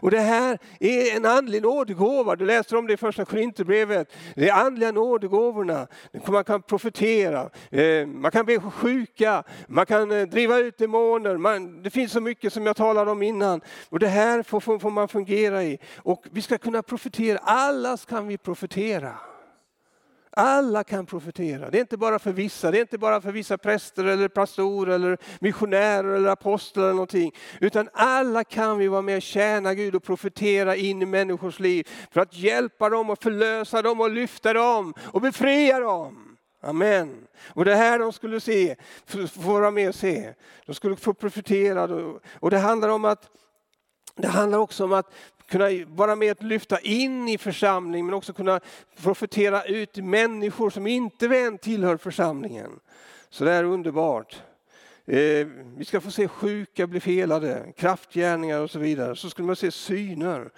Och 0.00 0.10
det 0.10 0.20
här 0.20 0.58
är 0.80 1.16
en 1.16 1.26
andlig 1.26 1.62
nådegåva. 1.62 2.36
Du 2.36 2.46
läser 2.46 2.76
om 2.76 2.86
det 2.86 2.92
i 2.92 2.96
första 2.96 3.24
Korinthierbrevet. 3.24 4.12
Det 4.34 4.48
är 4.48 4.54
andliga 4.54 4.92
nådegåvorna. 4.92 5.86
Man 6.26 6.44
kan 6.44 6.62
profetera, 6.62 7.50
eh, 7.70 8.06
man 8.06 8.30
kan 8.30 8.46
be 8.46 8.60
sjuka, 8.60 9.42
man 9.66 9.86
kan 9.86 10.10
eh, 10.10 10.22
driva 10.22 10.58
ut 10.58 10.78
demoner. 10.78 11.36
Man, 11.36 11.82
det 11.82 11.90
finns 11.90 12.12
så 12.12 12.20
mycket 12.20 12.52
som 12.52 12.66
jag 12.66 12.76
talade 12.76 13.10
om 13.10 13.22
innan. 13.22 13.60
Och 13.88 13.98
det 13.98 14.08
här 14.08 14.42
får, 14.42 14.60
får, 14.60 14.78
får 14.78 14.90
man 14.90 15.08
fungera 15.08 15.64
i. 15.64 15.78
Och 15.96 16.24
vi 16.30 16.42
ska 16.42 16.58
kunna 16.58 16.82
profetera, 16.82 17.38
allas 17.38 18.04
kan 18.04 18.28
vi 18.28 18.38
profetera. 18.38 19.29
Alla 20.32 20.84
kan 20.84 21.06
profetera. 21.06 21.70
Det 21.70 21.78
är 21.78 21.80
inte 21.80 21.96
bara 21.96 22.18
för 22.18 22.32
vissa. 22.32 22.70
Det 22.70 22.78
är 22.78 22.80
inte 22.80 22.98
bara 22.98 23.20
för 23.20 23.32
vissa 23.32 23.58
präster 23.58 24.04
eller 24.04 24.28
pastorer 24.28 24.94
eller 24.94 25.18
missionärer 25.40 26.14
eller 26.14 26.30
apostlar 26.30 26.82
eller 26.82 26.92
någonting. 26.92 27.34
Utan 27.60 27.88
alla 27.92 28.44
kan 28.44 28.78
vi 28.78 28.88
vara 28.88 29.02
med 29.02 29.16
och 29.16 29.22
tjäna 29.22 29.74
Gud 29.74 29.94
och 29.94 30.02
profetera 30.02 30.76
in 30.76 31.02
i 31.02 31.06
människors 31.06 31.60
liv 31.60 31.88
för 32.10 32.20
att 32.20 32.34
hjälpa 32.34 32.88
dem 32.88 33.10
och 33.10 33.22
förlösa 33.22 33.82
dem 33.82 34.00
och 34.00 34.10
lyfta 34.10 34.52
dem 34.52 34.94
och 35.00 35.20
befria 35.20 35.80
dem. 35.80 36.36
Amen. 36.62 37.26
Och 37.54 37.64
det 37.64 37.74
här 37.74 37.98
de 37.98 38.12
skulle 38.12 38.40
se, 38.40 38.76
få 39.06 39.50
vara 39.50 39.70
med 39.70 39.88
och 39.88 39.94
se. 39.94 40.34
De 40.66 40.74
skulle 40.74 40.96
få 40.96 41.14
profetera 41.14 41.88
och 42.40 42.50
det 42.50 42.58
handlar 42.58 42.88
om 42.88 43.04
att 43.04 43.30
det 44.16 44.28
handlar 44.28 44.58
också 44.58 44.84
om 44.84 44.92
att 44.92 45.12
kunna 45.50 45.84
vara 45.86 46.16
med 46.16 46.32
att 46.32 46.42
lyfta 46.42 46.80
in 46.80 47.28
i 47.28 47.38
församlingen 47.38 48.06
men 48.06 48.14
också 48.14 48.32
kunna 48.32 48.60
profetera 49.02 49.64
ut 49.64 49.96
människor 49.96 50.70
som 50.70 50.86
inte 50.86 51.28
vän 51.28 51.58
tillhör 51.58 51.96
församlingen. 51.96 52.70
Så 53.30 53.44
det 53.44 53.52
är 53.52 53.64
underbart. 53.64 54.42
Eh, 55.06 55.46
vi 55.76 55.84
ska 55.84 56.00
få 56.00 56.10
se 56.10 56.28
sjuka 56.28 56.86
bli 56.86 57.00
felade, 57.00 57.72
kraftgärningar 57.76 58.60
och 58.60 58.70
så 58.70 58.78
vidare. 58.78 59.16
Så 59.16 59.30
skulle 59.30 59.46
man 59.46 59.56
se 59.56 59.70
syner. 59.70 60.50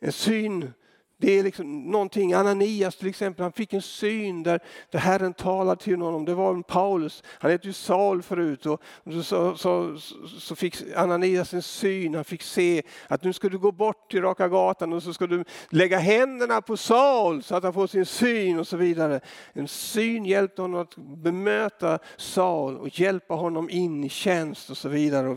En 0.00 0.12
syn 0.12 0.72
det 1.18 1.38
är 1.38 1.42
liksom 1.42 1.90
någonting, 1.90 2.32
Ananias 2.32 2.96
till 2.96 3.08
exempel, 3.08 3.42
han 3.42 3.52
fick 3.52 3.72
en 3.72 3.82
syn 3.82 4.42
där, 4.42 4.60
där 4.90 4.98
Herren 4.98 5.34
talade 5.34 5.82
till 5.82 6.00
honom. 6.00 6.24
Det 6.24 6.34
var 6.34 6.62
Paulus, 6.62 7.22
han 7.26 7.50
hette 7.50 7.66
ju 7.66 7.72
Saul 7.72 8.22
förut. 8.22 8.66
Och 8.66 8.80
så, 9.24 9.56
så, 9.56 9.98
så, 10.38 10.56
fick 10.56 10.76
Ananias 10.96 11.54
en 11.54 11.62
syn, 11.62 12.14
han 12.14 12.24
fick 12.24 12.42
se 12.42 12.82
att 13.08 13.24
nu 13.24 13.32
ska 13.32 13.48
du 13.48 13.58
gå 13.58 13.72
bort 13.72 14.10
till 14.10 14.22
Raka 14.22 14.48
gatan 14.48 14.92
och 14.92 15.02
så 15.02 15.12
ska 15.12 15.26
du 15.26 15.44
lägga 15.70 15.98
händerna 15.98 16.62
på 16.62 16.76
Saul 16.76 17.42
så 17.42 17.54
att 17.54 17.64
han 17.64 17.72
får 17.72 17.86
sin 17.86 18.06
syn 18.06 18.58
och 18.58 18.68
så 18.68 18.76
vidare. 18.76 19.20
En 19.52 19.68
syn 19.68 20.24
hjälpte 20.24 20.62
honom 20.62 20.80
att 20.80 20.96
bemöta 20.96 21.98
Saul 22.16 22.76
och 22.76 23.00
hjälpa 23.00 23.34
honom 23.34 23.70
in 23.70 24.04
i 24.04 24.08
tjänst 24.08 24.70
och 24.70 24.76
så 24.76 24.88
vidare. 24.88 25.36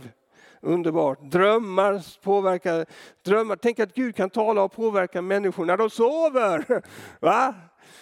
Underbart. 0.62 1.20
Drömmar 1.22 2.22
påverkar 2.24 2.86
drömmar. 3.26 3.56
Tänk 3.56 3.80
att 3.80 3.94
Gud 3.94 4.16
kan 4.16 4.30
tala 4.30 4.64
och 4.64 4.72
påverka 4.72 5.22
människor 5.22 5.66
när 5.66 5.78
de 5.78 5.90
sover. 5.90 6.84
Va? 7.20 7.56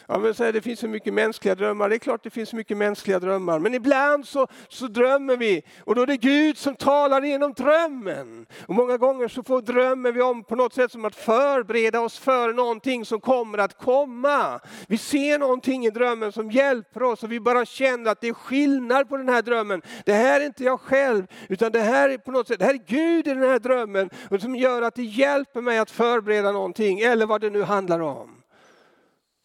Ja, 0.07 0.17
men 0.17 0.33
så 0.33 0.43
här, 0.43 0.53
det 0.53 0.61
finns 0.61 0.79
så 0.79 0.87
mycket 0.87 1.13
mänskliga 1.13 1.55
drömmar. 1.55 1.89
Det 1.89 1.95
är 1.95 1.99
klart 1.99 2.23
det 2.23 2.29
finns 2.29 2.53
mycket 2.53 2.77
mänskliga 2.77 3.19
drömmar. 3.19 3.59
Men 3.59 3.73
ibland 3.73 4.27
så, 4.27 4.47
så 4.69 4.87
drömmer 4.87 5.37
vi 5.37 5.63
och 5.83 5.95
då 5.95 6.01
är 6.01 6.05
det 6.05 6.17
Gud 6.17 6.57
som 6.57 6.75
talar 6.75 7.21
genom 7.21 7.53
drömmen. 7.53 8.45
Och 8.67 8.75
många 8.75 8.97
gånger 8.97 9.27
så 9.27 9.43
får 9.43 9.61
drömmer 9.61 10.11
vi 10.11 10.21
om 10.21 10.43
på 10.43 10.55
något 10.55 10.73
sätt 10.73 10.91
som 10.91 11.05
att 11.05 11.15
förbereda 11.15 12.01
oss 12.01 12.19
för 12.19 12.53
någonting 12.53 13.05
som 13.05 13.21
kommer 13.21 13.57
att 13.57 13.77
komma. 13.77 14.59
Vi 14.87 14.97
ser 14.97 15.39
någonting 15.39 15.85
i 15.85 15.89
drömmen 15.89 16.31
som 16.31 16.51
hjälper 16.51 17.03
oss 17.03 17.23
och 17.23 17.31
vi 17.31 17.39
bara 17.39 17.65
känner 17.65 18.11
att 18.11 18.21
det 18.21 18.27
är 18.27 18.33
skillnad 18.33 19.09
på 19.09 19.17
den 19.17 19.29
här 19.29 19.41
drömmen. 19.41 19.81
Det 20.05 20.13
här 20.13 20.41
är 20.41 20.45
inte 20.45 20.63
jag 20.63 20.79
själv 20.79 21.27
utan 21.49 21.71
det 21.71 21.79
här 21.79 22.09
är 22.09 22.17
på 22.17 22.31
något 22.31 22.47
sätt, 22.47 22.59
det 22.59 22.65
här 22.65 22.73
är 22.73 22.83
Gud 22.87 23.27
i 23.27 23.33
den 23.33 23.49
här 23.49 23.59
drömmen 23.59 24.09
och 24.29 24.41
som 24.41 24.55
gör 24.55 24.81
att 24.81 24.95
det 24.95 25.03
hjälper 25.03 25.61
mig 25.61 25.77
att 25.77 25.91
förbereda 25.91 26.51
någonting 26.51 26.99
eller 26.99 27.25
vad 27.25 27.41
det 27.41 27.49
nu 27.49 27.63
handlar 27.63 27.99
om. 27.99 28.36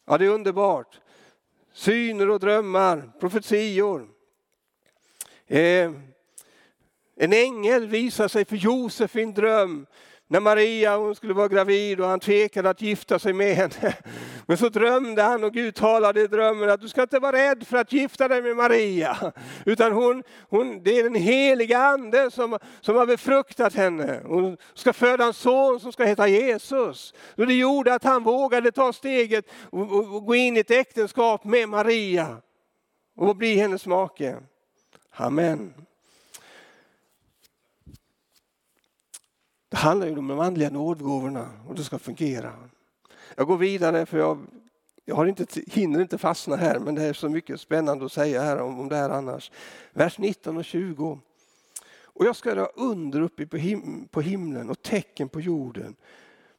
Ja, 0.05 0.19
det 0.19 0.25
är 0.25 0.29
underbart. 0.29 1.01
Syner 1.73 2.31
och 2.31 2.41
drömmar, 2.41 3.13
profetior. 3.21 4.09
Eh, 5.47 5.93
en 7.17 7.33
ängel 7.33 7.87
visar 7.87 8.29
sig 8.29 8.45
för 8.45 8.57
Josef 8.57 9.17
i 9.17 9.23
en 9.23 9.35
dröm 9.35 9.87
när 10.29 10.41
Maria 10.41 10.97
hon 10.97 11.15
skulle 11.15 11.35
vara 11.35 11.49
gravid 11.49 12.01
och 12.01 12.07
han 12.07 12.21
tvekade 12.21 12.71
att 12.71 12.83
gifta 12.83 13.19
sig 13.19 13.33
med 13.33 13.55
henne. 13.57 13.97
Men 14.47 14.57
så 14.57 14.69
drömde 14.69 15.23
han 15.23 15.45
och 15.45 15.53
Gud 15.53 15.75
talade 15.75 16.21
i 16.21 16.27
drömmen 16.27 16.71
att 16.71 16.81
du 16.81 16.89
ska 16.89 17.03
inte 17.03 17.19
vara 17.19 17.37
rädd 17.37 17.67
för 17.67 17.77
att 17.77 17.93
gifta 17.93 18.29
dig 18.29 18.43
med 18.43 18.57
Maria. 18.57 19.33
Utan 19.67 19.93
hon, 19.93 20.23
hon, 20.49 20.83
det 20.83 20.99
är 20.99 21.03
den 21.03 21.15
heliga 21.15 21.79
ande 21.79 22.31
som, 22.31 22.59
som 22.81 22.97
har 22.97 23.07
befruktat 23.07 23.75
henne. 23.75 24.21
Hon 24.25 24.57
ska 24.75 24.93
föda 24.93 25.25
en 25.25 25.35
son 25.35 25.81
som 25.81 25.93
ska 25.93 26.05
heta 26.05 26.29
Jesus. 26.29 27.15
Och 27.37 27.47
det 27.47 27.55
gjorde 27.55 27.95
att 27.95 28.05
han 28.05 28.23
vågade 28.23 28.73
ta 28.73 28.93
steget 28.93 29.45
och, 29.71 29.93
och, 29.93 30.15
och 30.15 30.27
gå 30.27 30.35
in 30.35 30.57
i 30.57 30.61
ett 30.61 30.71
äktenskap 30.71 31.45
med 31.45 31.69
Maria 31.69 32.37
och 33.17 33.37
bli 33.37 33.57
hennes 33.57 33.87
make. 33.87 34.37
Amen. 35.11 35.75
Det 39.73 39.79
handlar 39.79 40.07
ju 40.07 40.19
om 40.19 40.29
de 40.29 40.41
andliga 40.41 40.71
nådgåvorna 40.71 41.49
och 41.69 41.75
det 41.75 41.85
ska 41.85 41.99
fungera. 41.99 42.53
Jag 43.37 43.47
går 43.47 43.57
vidare 43.57 44.07
för 44.07 44.19
jag, 44.19 44.39
jag 45.05 45.15
har 45.15 45.27
inte, 45.27 45.47
hinner 45.67 46.01
inte 46.01 46.19
fastna 46.19 46.57
här 46.57 46.79
men 46.79 46.95
det 46.95 47.03
är 47.03 47.13
så 47.13 47.29
mycket 47.29 47.61
spännande 47.61 48.05
att 48.05 48.13
säga 48.13 48.43
här 48.43 48.61
om, 48.61 48.81
om 48.81 48.89
det 48.89 48.97
här 48.97 49.11
annars. 49.11 49.51
Vers 49.93 50.19
19 50.19 50.57
och 50.57 50.65
20. 50.65 51.19
Och 52.05 52.27
jag 52.27 52.37
ska 52.37 52.49
göra 52.49 52.67
under 52.67 53.21
uppe 53.21 53.47
på, 53.47 53.57
him 53.57 54.09
på 54.11 54.21
himlen 54.21 54.71
och 54.71 54.83
tecken 54.83 55.29
på 55.29 55.41
jorden. 55.41 55.97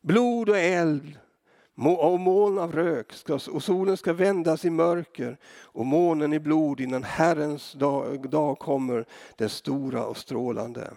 Blod 0.01 0.49
och 0.49 0.57
eld 0.57 1.17
och 1.75 2.19
moln 2.19 2.59
av 2.59 2.71
rök 2.71 3.13
och 3.29 3.63
solen 3.63 3.97
ska 3.97 4.13
vändas 4.13 4.65
i 4.65 4.69
mörker 4.69 5.37
och 5.61 5.85
månen 5.85 6.33
i 6.33 6.39
blod 6.39 6.79
innan 6.79 7.03
Herrens 7.03 7.73
dag, 7.73 8.29
dag 8.29 8.59
kommer, 8.59 9.05
den 9.35 9.49
stora 9.49 10.05
och 10.05 10.17
strålande. 10.17 10.91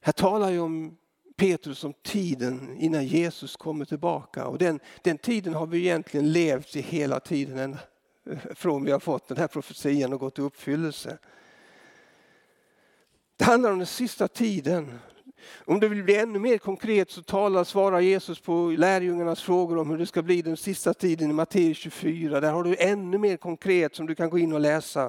Här 0.00 0.12
talar 0.12 0.50
jag 0.50 0.64
om 0.64 0.96
Petrus 1.36 1.84
om 1.84 1.94
tiden 2.02 2.76
innan 2.78 3.06
Jesus 3.06 3.56
kommer 3.56 3.84
tillbaka. 3.84 4.46
Och 4.46 4.58
den, 4.58 4.80
den 5.02 5.18
tiden 5.18 5.54
har 5.54 5.66
vi 5.66 5.78
egentligen 5.78 6.32
levt 6.32 6.76
i 6.76 6.80
hela 6.80 7.20
tiden 7.20 7.76
från 8.54 8.84
vi 8.84 8.90
har 8.90 9.00
fått 9.00 9.28
den 9.28 9.36
här 9.36 9.48
profetian 9.48 10.12
och 10.12 10.20
gått 10.20 10.38
i 10.38 10.42
uppfyllelse. 10.42 11.18
Det 13.36 13.44
handlar 13.44 13.70
om 13.70 13.78
den 13.78 13.86
sista 13.86 14.28
tiden 14.28 14.98
om 15.64 15.80
du 15.80 15.88
vill 15.88 16.04
bli 16.04 16.16
ännu 16.16 16.38
mer 16.38 16.58
konkret 16.58 17.10
så 17.10 17.22
talar, 17.22 17.64
svarar 17.64 18.00
Jesus 18.00 18.40
på 18.40 18.74
lärjungarnas 18.78 19.42
frågor 19.42 19.78
om 19.78 19.90
hur 19.90 19.98
det 19.98 20.06
ska 20.06 20.22
bli 20.22 20.42
den 20.42 20.56
sista 20.56 20.94
tiden 20.94 21.30
i 21.30 21.32
Matteus 21.32 21.78
24. 21.78 22.40
Där 22.40 22.52
har 22.52 22.64
du 22.64 22.76
ännu 22.78 23.18
mer 23.18 23.36
konkret 23.36 23.94
som 23.94 24.06
du 24.06 24.14
kan 24.14 24.30
gå 24.30 24.38
in 24.38 24.52
och 24.52 24.60
läsa. 24.60 25.06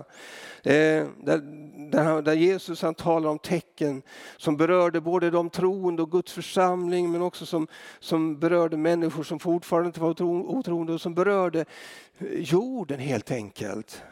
Eh, 0.64 1.06
där, 1.24 1.42
där, 1.92 2.22
där, 2.22 2.34
Jesus 2.34 2.82
han 2.82 2.96
talar 2.96 3.30
om 3.30 3.40
tecken 3.40 4.02
som 4.38 4.58
berörde 4.58 5.02
både 5.02 5.30
de 5.30 5.50
troende 5.50 6.02
och 6.02 6.12
Guds 6.12 6.34
församling 6.34 7.12
men 7.12 7.22
också 7.22 7.46
som, 7.46 7.68
som 8.00 8.40
berörde 8.40 8.78
människor 8.78 9.24
som 9.24 9.40
fortfarande 9.40 9.88
inte 9.88 10.02
var 10.02 10.22
otroende 10.22 10.94
och 10.94 11.02
som 11.02 11.14
berörde 11.14 11.66
jorden 12.36 13.00
helt 13.00 13.32
enkelt. 13.32 14.04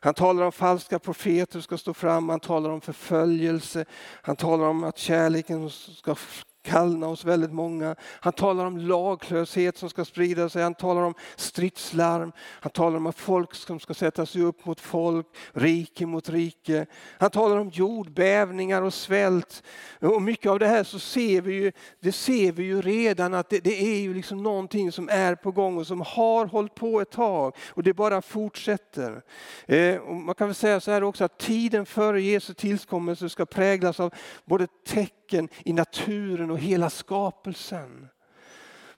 Han 0.00 0.14
talar 0.14 0.42
om 0.42 0.52
falska 0.52 0.98
profeter 0.98 1.60
ska 1.60 1.78
stå 1.78 1.94
fram, 1.94 2.28
han 2.28 2.40
talar 2.40 2.70
om 2.70 2.80
förföljelse, 2.80 3.84
han 4.22 4.36
talar 4.36 4.64
om 4.64 4.84
att 4.84 4.98
kärleken 4.98 5.70
ska 5.70 6.14
kallna 6.62 7.06
hos 7.06 7.24
väldigt 7.24 7.52
många. 7.52 7.96
Han 8.20 8.32
talar 8.32 8.64
om 8.64 8.78
laglöshet 8.78 9.78
som 9.78 9.90
ska 9.90 10.04
sprida 10.04 10.48
sig, 10.48 10.62
han 10.62 10.74
talar 10.74 11.02
om 11.02 11.14
stridslarm, 11.36 12.32
han 12.38 12.72
talar 12.72 12.96
om 12.96 13.06
att 13.06 13.18
folk 13.18 13.54
som 13.54 13.80
ska 13.80 13.94
sätta 13.94 14.26
sig 14.26 14.42
upp 14.42 14.66
mot 14.66 14.80
folk, 14.80 15.26
rike 15.52 16.06
mot 16.06 16.28
rike. 16.28 16.86
Han 17.18 17.30
talar 17.30 17.56
om 17.56 17.68
jordbävningar 17.68 18.82
och 18.82 18.94
svält. 18.94 19.62
Och 20.00 20.22
mycket 20.22 20.50
av 20.50 20.58
det 20.58 20.66
här 20.66 20.84
så 20.84 20.98
ser 20.98 21.40
vi 21.40 21.54
ju, 21.54 21.72
det 22.00 22.12
ser 22.12 22.52
vi 22.52 22.62
ju 22.62 22.82
redan 22.82 23.34
att 23.34 23.50
det, 23.50 23.58
det 23.58 23.82
är 23.82 24.00
ju 24.00 24.14
liksom 24.14 24.42
någonting 24.42 24.92
som 24.92 25.08
är 25.08 25.34
på 25.34 25.52
gång 25.52 25.78
och 25.78 25.86
som 25.86 26.00
har 26.00 26.46
hållit 26.46 26.74
på 26.74 27.00
ett 27.00 27.10
tag 27.10 27.56
och 27.68 27.82
det 27.82 27.94
bara 27.94 28.22
fortsätter. 28.22 29.22
Eh, 29.66 29.96
och 29.96 30.14
man 30.14 30.34
kan 30.34 30.48
väl 30.48 30.54
säga 30.54 30.80
så 30.80 30.90
här 30.90 31.04
också 31.04 31.24
att 31.24 31.38
tiden 31.38 31.86
före 31.86 32.22
Jesu 32.22 32.54
tillkommelse 32.54 33.28
ska 33.28 33.46
präglas 33.46 34.00
av 34.00 34.14
både 34.44 34.66
tecken 34.86 35.48
i 35.64 35.72
naturen 35.72 36.47
och 36.50 36.58
hela 36.58 36.90
skapelsen. 36.90 38.08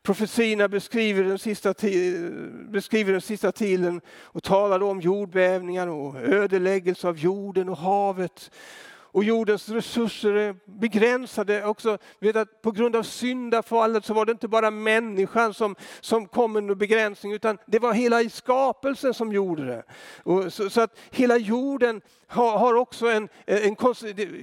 Profetierna 0.02 0.68
beskriver 0.68 1.24
den, 1.24 1.38
sista 1.38 1.74
beskriver 2.70 3.12
den 3.12 3.20
sista 3.20 3.52
tiden 3.52 4.00
och 4.08 4.42
talar 4.42 4.82
om 4.82 5.00
jordbävningar 5.00 5.86
och 5.86 6.16
ödeläggelse 6.16 7.08
av 7.08 7.18
jorden 7.18 7.68
och 7.68 7.76
havet 7.76 8.50
och 9.12 9.24
jordens 9.24 9.68
resurser 9.68 10.34
är 10.34 10.54
begränsade. 10.64 11.64
Också, 11.64 11.98
vet 12.18 12.36
att 12.36 12.62
på 12.62 12.70
grund 12.70 12.96
av 12.96 13.02
syndafallet 13.02 14.04
så 14.04 14.14
var 14.14 14.26
det 14.26 14.32
inte 14.32 14.48
bara 14.48 14.70
människan 14.70 15.54
som, 15.54 15.76
som 16.00 16.26
kom 16.26 16.56
under 16.56 16.74
begränsning 16.74 17.32
utan 17.32 17.58
det 17.66 17.78
var 17.78 17.92
hela 17.92 18.28
skapelsen 18.28 19.14
som 19.14 19.32
gjorde 19.32 19.66
det. 19.66 19.82
Och 20.22 20.52
så, 20.52 20.70
så 20.70 20.80
att 20.80 20.98
hela 21.10 21.36
jorden 21.36 22.00
har, 22.26 22.58
har 22.58 22.74
också 22.74 23.06
en, 23.06 23.28
en, 23.46 23.76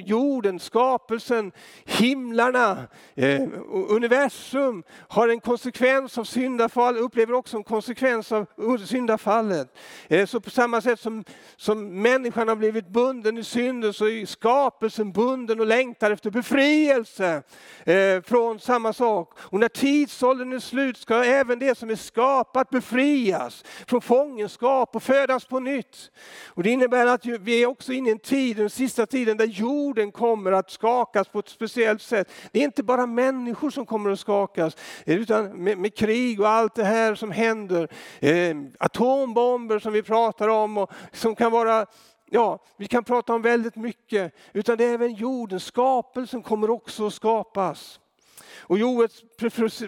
jorden, 0.06 0.60
skapelsen, 0.60 1.52
himlarna, 1.86 2.88
eh, 3.16 3.42
universum 3.72 4.84
har 5.08 5.28
en 5.28 5.40
konsekvens 5.40 6.18
av 6.18 6.24
syndafall, 6.24 6.98
upplever 6.98 7.34
också 7.34 7.58
en 7.58 7.64
konsekvens 7.64 8.32
av 8.32 8.46
syndafallet. 8.86 9.78
Eh, 10.08 10.26
så 10.26 10.40
på 10.40 10.50
samma 10.50 10.82
sätt 10.82 11.00
som, 11.00 11.24
som 11.56 12.02
människan 12.02 12.48
har 12.48 12.56
blivit 12.56 12.88
bunden 12.88 13.38
i 13.38 13.44
synden 13.44 13.94
så 13.94 14.08
är 14.08 14.26
skapelsen 14.26 14.57
skapelsen 14.58 15.12
bunden 15.12 15.60
och 15.60 15.68
längtar 15.68 16.12
efter 16.12 16.30
befrielse 16.30 17.44
eh, 17.84 18.22
från 18.22 18.60
samma 18.60 18.94
sak. 18.94 19.34
Och 19.40 19.60
när 19.60 19.68
tidsåldern 19.68 20.54
är 20.54 20.60
slut 20.60 20.98
ska 20.98 21.24
även 21.24 21.60
det 21.60 21.78
som 21.78 21.90
är 21.90 21.96
skapat 21.96 22.70
befrias 22.70 23.64
från 23.88 24.02
fångenskap 24.02 24.96
och 24.96 25.04
födas 25.04 25.46
på 25.46 25.60
nytt. 25.60 26.12
Och 26.48 26.64
det 26.64 26.70
innebär 26.70 27.06
att 27.06 27.26
vi 27.26 27.64
är 27.64 27.68
också 27.68 27.94
inne 27.94 28.10
i 28.10 28.12
en 28.12 28.20
tid, 28.20 28.58
den 28.58 28.70
sista 28.70 29.06
tiden, 29.06 29.38
där 29.38 29.46
jorden 29.46 30.12
kommer 30.12 30.52
att 30.52 30.72
skakas 30.72 31.28
på 31.28 31.40
ett 31.40 31.50
speciellt 31.50 32.02
sätt. 32.02 32.32
Det 32.52 32.60
är 32.60 32.64
inte 32.64 32.84
bara 32.84 33.06
människor 33.06 33.70
som 33.70 33.86
kommer 33.86 34.10
att 34.10 34.20
skakas, 34.20 34.78
eh, 35.06 35.18
utan 35.18 35.64
med, 35.64 35.78
med 35.78 35.96
krig 35.96 36.40
och 36.40 36.50
allt 36.50 36.76
det 36.76 36.84
här 36.84 37.16
som 37.16 37.32
händer. 37.32 37.88
Eh, 38.20 38.56
atombomber 38.80 39.80
som 39.80 39.94
vi 39.94 40.04
pratar 40.04 40.48
om 40.48 40.78
och 40.78 40.92
som 41.12 41.36
kan 41.36 41.52
vara 41.52 41.86
Ja, 42.30 42.64
vi 42.78 42.88
kan 42.88 43.04
prata 43.04 43.34
om 43.34 43.42
väldigt 43.42 43.76
mycket, 43.76 44.34
utan 44.54 44.78
det 44.78 44.86
är 44.86 44.94
även 44.94 45.14
jorden, 45.14 45.60
skapelsen 45.60 46.42
kommer 46.44 46.70
också 46.70 47.08
att 47.08 47.14
skapas. 47.14 48.00
Och 48.60 48.78
Joels 48.78 49.24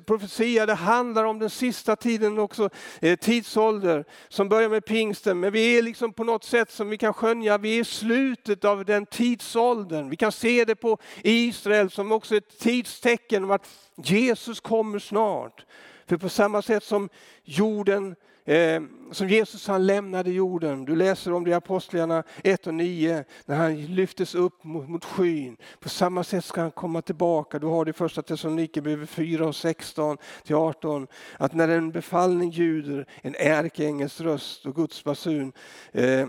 profetia 0.05 0.65
det 0.65 0.73
handlar 0.73 1.23
om 1.25 1.39
den 1.39 1.49
sista 1.49 1.95
tiden 1.95 2.39
också, 2.39 2.69
eh, 3.01 3.15
tidsålder 3.15 4.05
som 4.29 4.49
börjar 4.49 4.69
med 4.69 4.85
pingsten. 4.85 5.39
Men 5.39 5.51
vi 5.51 5.77
är 5.77 5.81
liksom 5.81 6.13
på 6.13 6.23
något 6.23 6.43
sätt 6.43 6.71
som 6.71 6.89
vi 6.89 6.97
kan 6.97 7.13
skönja, 7.13 7.57
vi 7.57 7.75
är 7.75 7.81
i 7.81 7.83
slutet 7.83 8.65
av 8.65 8.85
den 8.85 9.05
tidsåldern. 9.05 10.09
Vi 10.09 10.15
kan 10.15 10.31
se 10.31 10.65
det 10.65 10.75
på 10.75 10.97
Israel 11.23 11.89
som 11.89 12.11
också 12.11 12.35
ett 12.35 12.59
tidstecken 12.59 13.43
om 13.43 13.51
att 13.51 13.67
Jesus 13.95 14.59
kommer 14.59 14.99
snart. 14.99 15.65
För 16.07 16.17
på 16.17 16.29
samma 16.29 16.61
sätt 16.61 16.83
som 16.83 17.09
jorden 17.43 18.15
Eh, 18.49 18.81
som 19.11 19.29
Jesus 19.29 19.67
han 19.67 19.85
lämnade 19.85 20.31
jorden. 20.31 20.85
Du 20.85 20.95
läser 20.95 21.33
om 21.33 21.43
det 21.43 21.49
i 21.49 21.53
Apostlarna 21.53 22.23
1 22.43 22.67
och 22.67 22.73
9 22.73 23.23
när 23.45 23.55
han 23.55 23.85
lyftes 23.85 24.35
upp 24.35 24.63
mot, 24.63 24.89
mot 24.89 25.05
skyn. 25.05 25.57
På 25.79 25.89
samma 25.89 26.23
sätt 26.23 26.45
ska 26.45 26.61
han 26.61 26.71
komma 26.71 27.01
tillbaka. 27.01 27.59
Du 27.59 27.67
har 27.67 27.85
det 27.85 27.89
i 27.89 27.93
första 27.93 28.21
Thessalonikerbrevet 28.21 29.09
4 29.09 29.47
och 29.47 29.55
16 29.55 30.17
till 30.43 30.55
18. 30.55 31.07
Att 31.37 31.53
när 31.53 31.67
en 31.67 31.91
befallning 31.91 32.49
ljuder, 32.49 33.05
en 33.21 33.35
ärkeängels 33.35 34.21
röst 34.21 34.65
och 34.65 34.75
Guds 34.75 35.03
basun 35.03 35.51
eh, 35.91 36.27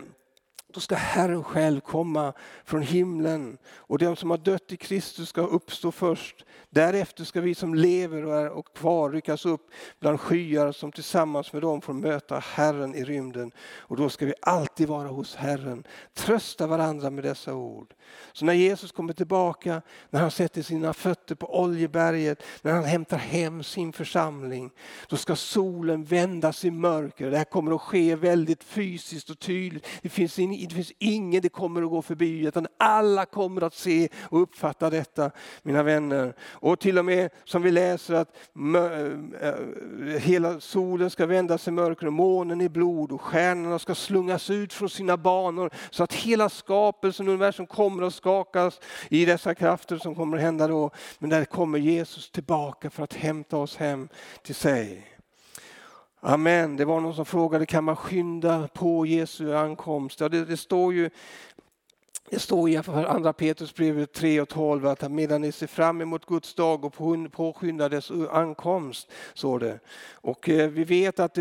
då 0.74 0.80
ska 0.80 0.94
Herren 0.94 1.44
själv 1.44 1.80
komma 1.80 2.32
från 2.64 2.82
himlen 2.82 3.58
och 3.66 3.98
de 3.98 4.16
som 4.16 4.30
har 4.30 4.38
dött 4.38 4.72
i 4.72 4.76
Kristus 4.76 5.28
ska 5.28 5.40
uppstå 5.40 5.92
först. 5.92 6.44
Därefter 6.70 7.24
ska 7.24 7.40
vi 7.40 7.54
som 7.54 7.74
lever 7.74 8.24
och 8.24 8.36
är 8.36 8.48
och 8.48 8.76
kvar 8.76 9.10
ryckas 9.10 9.46
upp 9.46 9.70
bland 10.00 10.20
skyar 10.20 10.72
som 10.72 10.92
tillsammans 10.92 11.52
med 11.52 11.62
dem 11.62 11.80
får 11.80 11.92
möta 11.92 12.38
Herren 12.38 12.94
i 12.94 13.04
rymden. 13.04 13.52
Och 13.78 13.96
då 13.96 14.08
ska 14.08 14.26
vi 14.26 14.34
alltid 14.42 14.88
vara 14.88 15.08
hos 15.08 15.34
Herren. 15.34 15.84
Trösta 16.14 16.66
varandra 16.66 17.10
med 17.10 17.24
dessa 17.24 17.54
ord. 17.54 17.94
Så 18.32 18.44
när 18.44 18.52
Jesus 18.52 18.92
kommer 18.92 19.12
tillbaka, 19.12 19.82
när 20.10 20.20
han 20.20 20.30
sätter 20.30 20.62
sina 20.62 20.92
fötter 20.92 21.34
på 21.34 21.60
Oljeberget, 21.60 22.42
när 22.62 22.72
han 22.72 22.84
hämtar 22.84 23.16
hem 23.16 23.62
sin 23.62 23.92
församling, 23.92 24.70
då 25.08 25.16
ska 25.16 25.36
solen 25.36 26.04
vändas 26.04 26.64
i 26.64 26.70
mörker. 26.70 27.30
Det 27.30 27.38
här 27.38 27.44
kommer 27.44 27.74
att 27.74 27.80
ske 27.80 28.16
väldigt 28.16 28.64
fysiskt 28.64 29.30
och 29.30 29.38
tydligt. 29.38 29.86
Det 30.02 30.08
finns, 30.08 30.38
in, 30.62 30.68
det 30.68 30.74
finns 30.74 30.92
ingen 30.98 31.42
det 31.42 31.48
kommer 31.48 31.82
att 31.82 31.90
gå 31.90 32.02
förbi, 32.02 32.46
utan 32.46 32.66
alla 32.78 33.26
kommer 33.26 33.62
att 33.62 33.74
se 33.74 34.08
och 34.22 34.42
uppfatta 34.42 34.90
detta, 34.90 35.30
mina 35.62 35.82
vänner. 35.82 36.34
Och 36.40 36.80
till 36.80 36.98
och 36.98 37.04
med 37.04 37.30
som 37.44 37.62
vi 37.62 37.70
läser 37.70 38.14
att 38.14 38.36
eh, 38.54 40.20
hela 40.20 40.60
solen 40.60 41.10
ska 41.10 41.26
vändas 41.26 41.68
i 41.68 41.70
mörker 41.70 42.06
och 42.06 42.12
månen 42.12 42.60
i 42.60 42.68
blod 42.68 43.12
och 43.12 43.20
stjärnorna 43.20 43.78
ska 43.78 43.94
slungas 43.94 44.50
ut 44.50 44.72
från 44.72 44.90
sina 44.90 45.16
banor 45.16 45.70
så 45.90 46.04
att 46.04 46.14
hela 46.14 46.48
skapelsen 46.48 47.28
och 47.28 47.32
universum 47.32 47.66
kommer 47.66 48.02
att 48.02 48.14
skakas 48.14 48.80
i 49.08 49.24
dessa 49.24 49.54
krafter 49.54 49.98
som 49.98 50.14
kommer 50.14 50.36
att 50.36 50.42
hända 50.42 50.68
då. 50.68 50.90
Men 51.18 51.30
där 51.30 51.44
kommer 51.44 51.78
Jesus 51.78 52.30
tillbaka 52.30 52.90
för 52.90 53.02
att 53.02 53.14
hämta 53.14 53.56
oss 53.56 53.76
hem 53.76 54.08
till 54.42 54.54
sig. 54.54 55.06
Amen. 56.22 56.76
Det 56.76 56.84
var 56.84 57.00
någon 57.00 57.14
som 57.14 57.24
frågade, 57.24 57.66
kan 57.66 57.84
man 57.84 57.96
skynda 57.96 58.68
på 58.68 59.06
Jesu 59.06 59.54
ankomst? 59.54 60.20
Ja, 60.20 60.28
det, 60.28 60.44
det 60.44 60.56
står 60.56 60.94
ju 60.94 61.10
det 62.30 62.38
står 62.38 62.68
i 62.68 62.76
andra 62.76 63.32
Petrusbrevet 63.32 64.12
3 64.12 64.40
och 64.40 64.48
12 64.48 64.86
att 64.86 65.10
medan 65.10 65.40
ni 65.40 65.52
ser 65.52 65.66
fram 65.66 66.00
emot 66.00 66.26
Guds 66.26 66.54
dag 66.54 66.84
och 66.84 66.94
påskyndar 67.32 67.88
dess 67.88 68.10
ankomst, 68.30 69.10
Så 69.34 69.58
det. 69.58 69.78
Och 70.12 70.48
eh, 70.48 70.70
vi 70.70 70.84
vet 70.84 71.20
att 71.20 71.38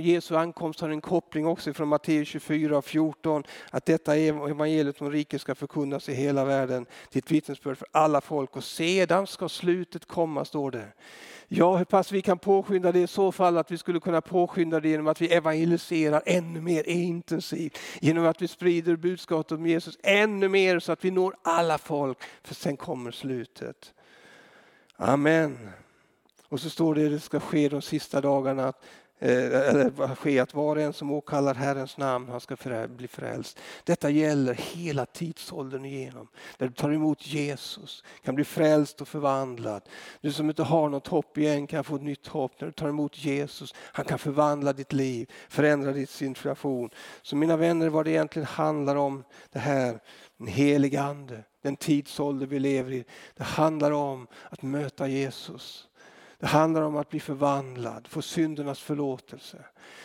Jesu 0.00 0.36
ankomst 0.36 0.80
har 0.80 0.88
en 0.88 1.00
koppling 1.00 1.46
också 1.46 1.72
från 1.72 1.88
Matteus 1.88 2.28
24 2.28 2.78
och 2.78 2.84
14, 2.84 3.44
att 3.70 3.86
detta 3.86 4.16
evangeliet 4.16 5.00
om 5.00 5.10
riket 5.10 5.40
ska 5.40 5.54
förkunnas 5.54 6.08
i 6.08 6.14
hela 6.14 6.44
världen 6.44 6.86
till 7.10 7.18
ett 7.18 7.30
vittnesbörd 7.30 7.78
för 7.78 7.88
alla 7.92 8.20
folk 8.20 8.56
och 8.56 8.64
sedan 8.64 9.26
ska 9.26 9.48
slutet 9.48 10.06
komma, 10.06 10.44
står 10.44 10.70
det. 10.70 10.92
Ja, 11.48 11.76
hur 11.76 11.84
pass 11.84 12.12
vi 12.12 12.22
kan 12.22 12.38
påskynda 12.38 12.92
det 12.92 13.00
i 13.00 13.06
så 13.06 13.32
fall 13.32 13.58
att 13.58 13.70
vi 13.70 13.78
skulle 13.78 14.00
kunna 14.00 14.20
påskynda 14.20 14.80
det 14.80 14.88
genom 14.88 15.06
att 15.06 15.20
vi 15.20 15.28
evangeliserar 15.34 16.22
ännu 16.26 16.60
mer 16.60 16.88
intensivt. 16.88 17.78
Genom 18.00 18.26
att 18.26 18.42
vi 18.42 18.48
sprider 18.48 18.96
budskapet 18.96 19.52
om 19.52 19.66
Jesus 19.66 19.98
ännu 20.02 20.48
mer 20.48 20.78
så 20.78 20.92
att 20.92 21.04
vi 21.04 21.10
når 21.10 21.34
alla 21.42 21.78
folk. 21.78 22.18
För 22.42 22.54
sen 22.54 22.76
kommer 22.76 23.10
slutet. 23.10 23.94
Amen. 24.96 25.70
Och 26.48 26.60
så 26.60 26.70
står 26.70 26.94
det 26.94 27.04
att 27.04 27.12
det 27.12 27.20
ska 27.20 27.40
ske 27.40 27.68
de 27.68 27.82
sista 27.82 28.20
dagarna 28.20 28.68
att 28.68 28.84
Eh, 29.18 29.68
eller 29.68 30.14
ske 30.14 30.38
att 30.38 30.54
var 30.54 30.76
och 30.76 30.82
en 30.82 30.92
som 30.92 31.10
åkallar 31.10 31.54
Herrens 31.54 31.98
namn 31.98 32.28
han 32.28 32.40
ska 32.40 32.56
bli 32.88 33.08
frälst. 33.08 33.58
Detta 33.84 34.10
gäller 34.10 34.54
hela 34.54 35.06
tidsåldern 35.06 35.84
igenom. 35.84 36.28
Där 36.58 36.66
du 36.68 36.74
tar 36.74 36.90
emot 36.90 37.26
Jesus, 37.26 38.04
kan 38.24 38.34
bli 38.34 38.44
frälst 38.44 39.00
och 39.00 39.08
förvandlad. 39.08 39.82
Du 40.20 40.32
som 40.32 40.48
inte 40.48 40.62
har 40.62 40.88
något 40.88 41.06
hopp 41.06 41.38
igen 41.38 41.66
kan 41.66 41.84
få 41.84 41.96
ett 41.96 42.02
nytt 42.02 42.26
hopp 42.26 42.52
när 42.60 42.66
du 42.66 42.72
tar 42.72 42.88
emot 42.88 43.24
Jesus. 43.24 43.74
Han 43.78 44.04
kan 44.04 44.18
förvandla 44.18 44.72
ditt 44.72 44.92
liv, 44.92 45.30
förändra 45.48 45.92
din 45.92 46.06
situation. 46.06 46.90
Så 47.22 47.36
mina 47.36 47.56
vänner, 47.56 47.88
vad 47.88 48.04
det 48.04 48.10
egentligen 48.10 48.46
handlar 48.46 48.96
om 48.96 49.24
det 49.52 49.58
här, 49.58 50.00
den 50.36 50.46
helige 50.46 51.02
Ande, 51.02 51.42
den 51.62 51.76
tidsålder 51.76 52.46
vi 52.46 52.58
lever 52.58 52.92
i. 52.92 53.04
Det 53.36 53.44
handlar 53.44 53.90
om 53.90 54.26
att 54.50 54.62
möta 54.62 55.08
Jesus. 55.08 55.88
Det 56.38 56.46
handlar 56.46 56.82
om 56.82 56.96
att 56.96 57.10
bli 57.10 57.20
förvandlad, 57.20 58.06
få 58.08 58.22
syndernas 58.22 58.80
förlåtelse. 58.80 59.64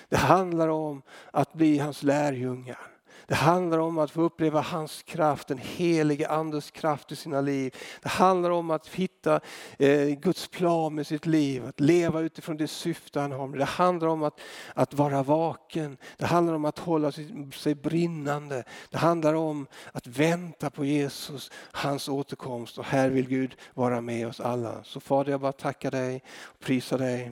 Det 0.09 0.17
handlar 0.17 0.67
om 0.67 1.01
att 1.31 1.53
bli 1.53 1.77
hans 1.77 2.03
lärjungar. 2.03 2.91
Det 3.31 3.35
handlar 3.35 3.79
om 3.79 3.97
att 3.97 4.11
få 4.11 4.21
uppleva 4.21 4.61
hans 4.61 5.03
kraft, 5.03 5.47
den 5.47 5.57
helige 5.57 6.29
Andes 6.29 6.71
kraft 6.71 7.11
i 7.11 7.15
sina 7.15 7.41
liv. 7.41 7.75
Det 8.01 8.09
handlar 8.09 8.49
om 8.49 8.71
att 8.71 8.87
hitta 8.87 9.39
eh, 9.79 10.07
Guds 10.07 10.47
plan 10.47 10.95
med 10.95 11.07
sitt 11.07 11.25
liv, 11.25 11.65
att 11.65 11.79
leva 11.79 12.19
utifrån 12.19 12.57
det 12.57 12.67
syfte 12.67 13.19
han 13.19 13.31
har. 13.31 13.47
Det 13.47 13.65
handlar 13.65 14.07
om 14.07 14.23
att, 14.23 14.39
att 14.73 14.93
vara 14.93 15.23
vaken, 15.23 15.97
det 16.17 16.25
handlar 16.25 16.53
om 16.53 16.65
att 16.65 16.79
hålla 16.79 17.11
sig, 17.11 17.49
sig 17.53 17.75
brinnande. 17.75 18.63
Det 18.89 18.97
handlar 18.97 19.33
om 19.33 19.67
att 19.91 20.07
vänta 20.07 20.69
på 20.69 20.85
Jesus, 20.85 21.51
hans 21.71 22.09
återkomst. 22.09 22.77
Och 22.77 22.85
här 22.85 23.09
vill 23.09 23.27
Gud 23.27 23.55
vara 23.73 24.01
med 24.01 24.27
oss 24.27 24.39
alla. 24.39 24.83
Så 24.83 24.99
Fader, 24.99 25.31
jag 25.31 25.41
bara 25.41 25.51
tackar 25.51 25.91
dig 25.91 26.23
och 26.41 26.59
prisar 26.59 26.97
dig 26.97 27.31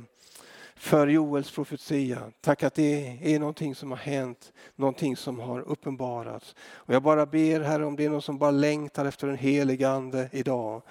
för 0.79 1.07
Joels 1.07 1.51
profetia. 1.51 2.31
Tack 2.41 2.63
att 2.63 2.73
det 2.73 3.17
är 3.21 3.39
någonting 3.39 3.75
som 3.75 3.91
har 3.91 3.97
hänt, 3.97 4.53
någonting 4.75 5.17
som 5.17 5.39
har 5.39 5.59
uppenbarats. 5.59 6.55
Och 6.61 6.93
jag 6.93 7.03
bara 7.03 7.25
ber 7.25 7.59
Herre 7.59 7.85
om 7.85 7.95
det 7.95 8.05
är 8.05 8.09
någon 8.09 8.21
som 8.21 8.37
bara 8.37 8.51
längtar 8.51 9.05
efter 9.05 9.27
den 9.27 9.37
helige 9.37 9.89
Ande 9.89 10.29
idag. 10.31 10.81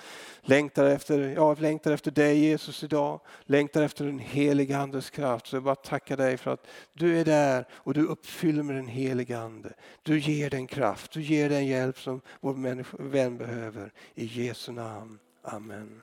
Längtar 0.40 0.84
efter, 0.84 1.18
ja, 1.18 1.54
längtar 1.54 1.92
efter 1.92 2.10
dig 2.10 2.38
Jesus 2.38 2.84
idag, 2.84 3.20
längtar 3.44 3.82
efter 3.82 4.04
den 4.04 4.18
helige 4.18 4.78
Andes 4.78 5.10
kraft. 5.10 5.46
Så 5.46 5.56
jag 5.56 5.62
bara 5.62 5.74
tackar 5.74 6.16
dig 6.16 6.36
för 6.36 6.50
att 6.50 6.66
du 6.92 7.20
är 7.20 7.24
där 7.24 7.66
och 7.72 7.94
du 7.94 8.06
uppfyller 8.06 8.62
med 8.62 8.76
den 8.76 8.88
helige 8.88 9.38
Ande. 9.38 9.72
Du 10.02 10.18
ger 10.18 10.50
den 10.50 10.66
kraft, 10.66 11.12
du 11.12 11.22
ger 11.22 11.48
den 11.48 11.66
hjälp 11.66 11.98
som 11.98 12.20
vår 12.40 13.02
vän 13.02 13.38
behöver. 13.38 13.92
I 14.14 14.24
Jesu 14.24 14.72
namn. 14.72 15.18
Amen. 15.42 16.02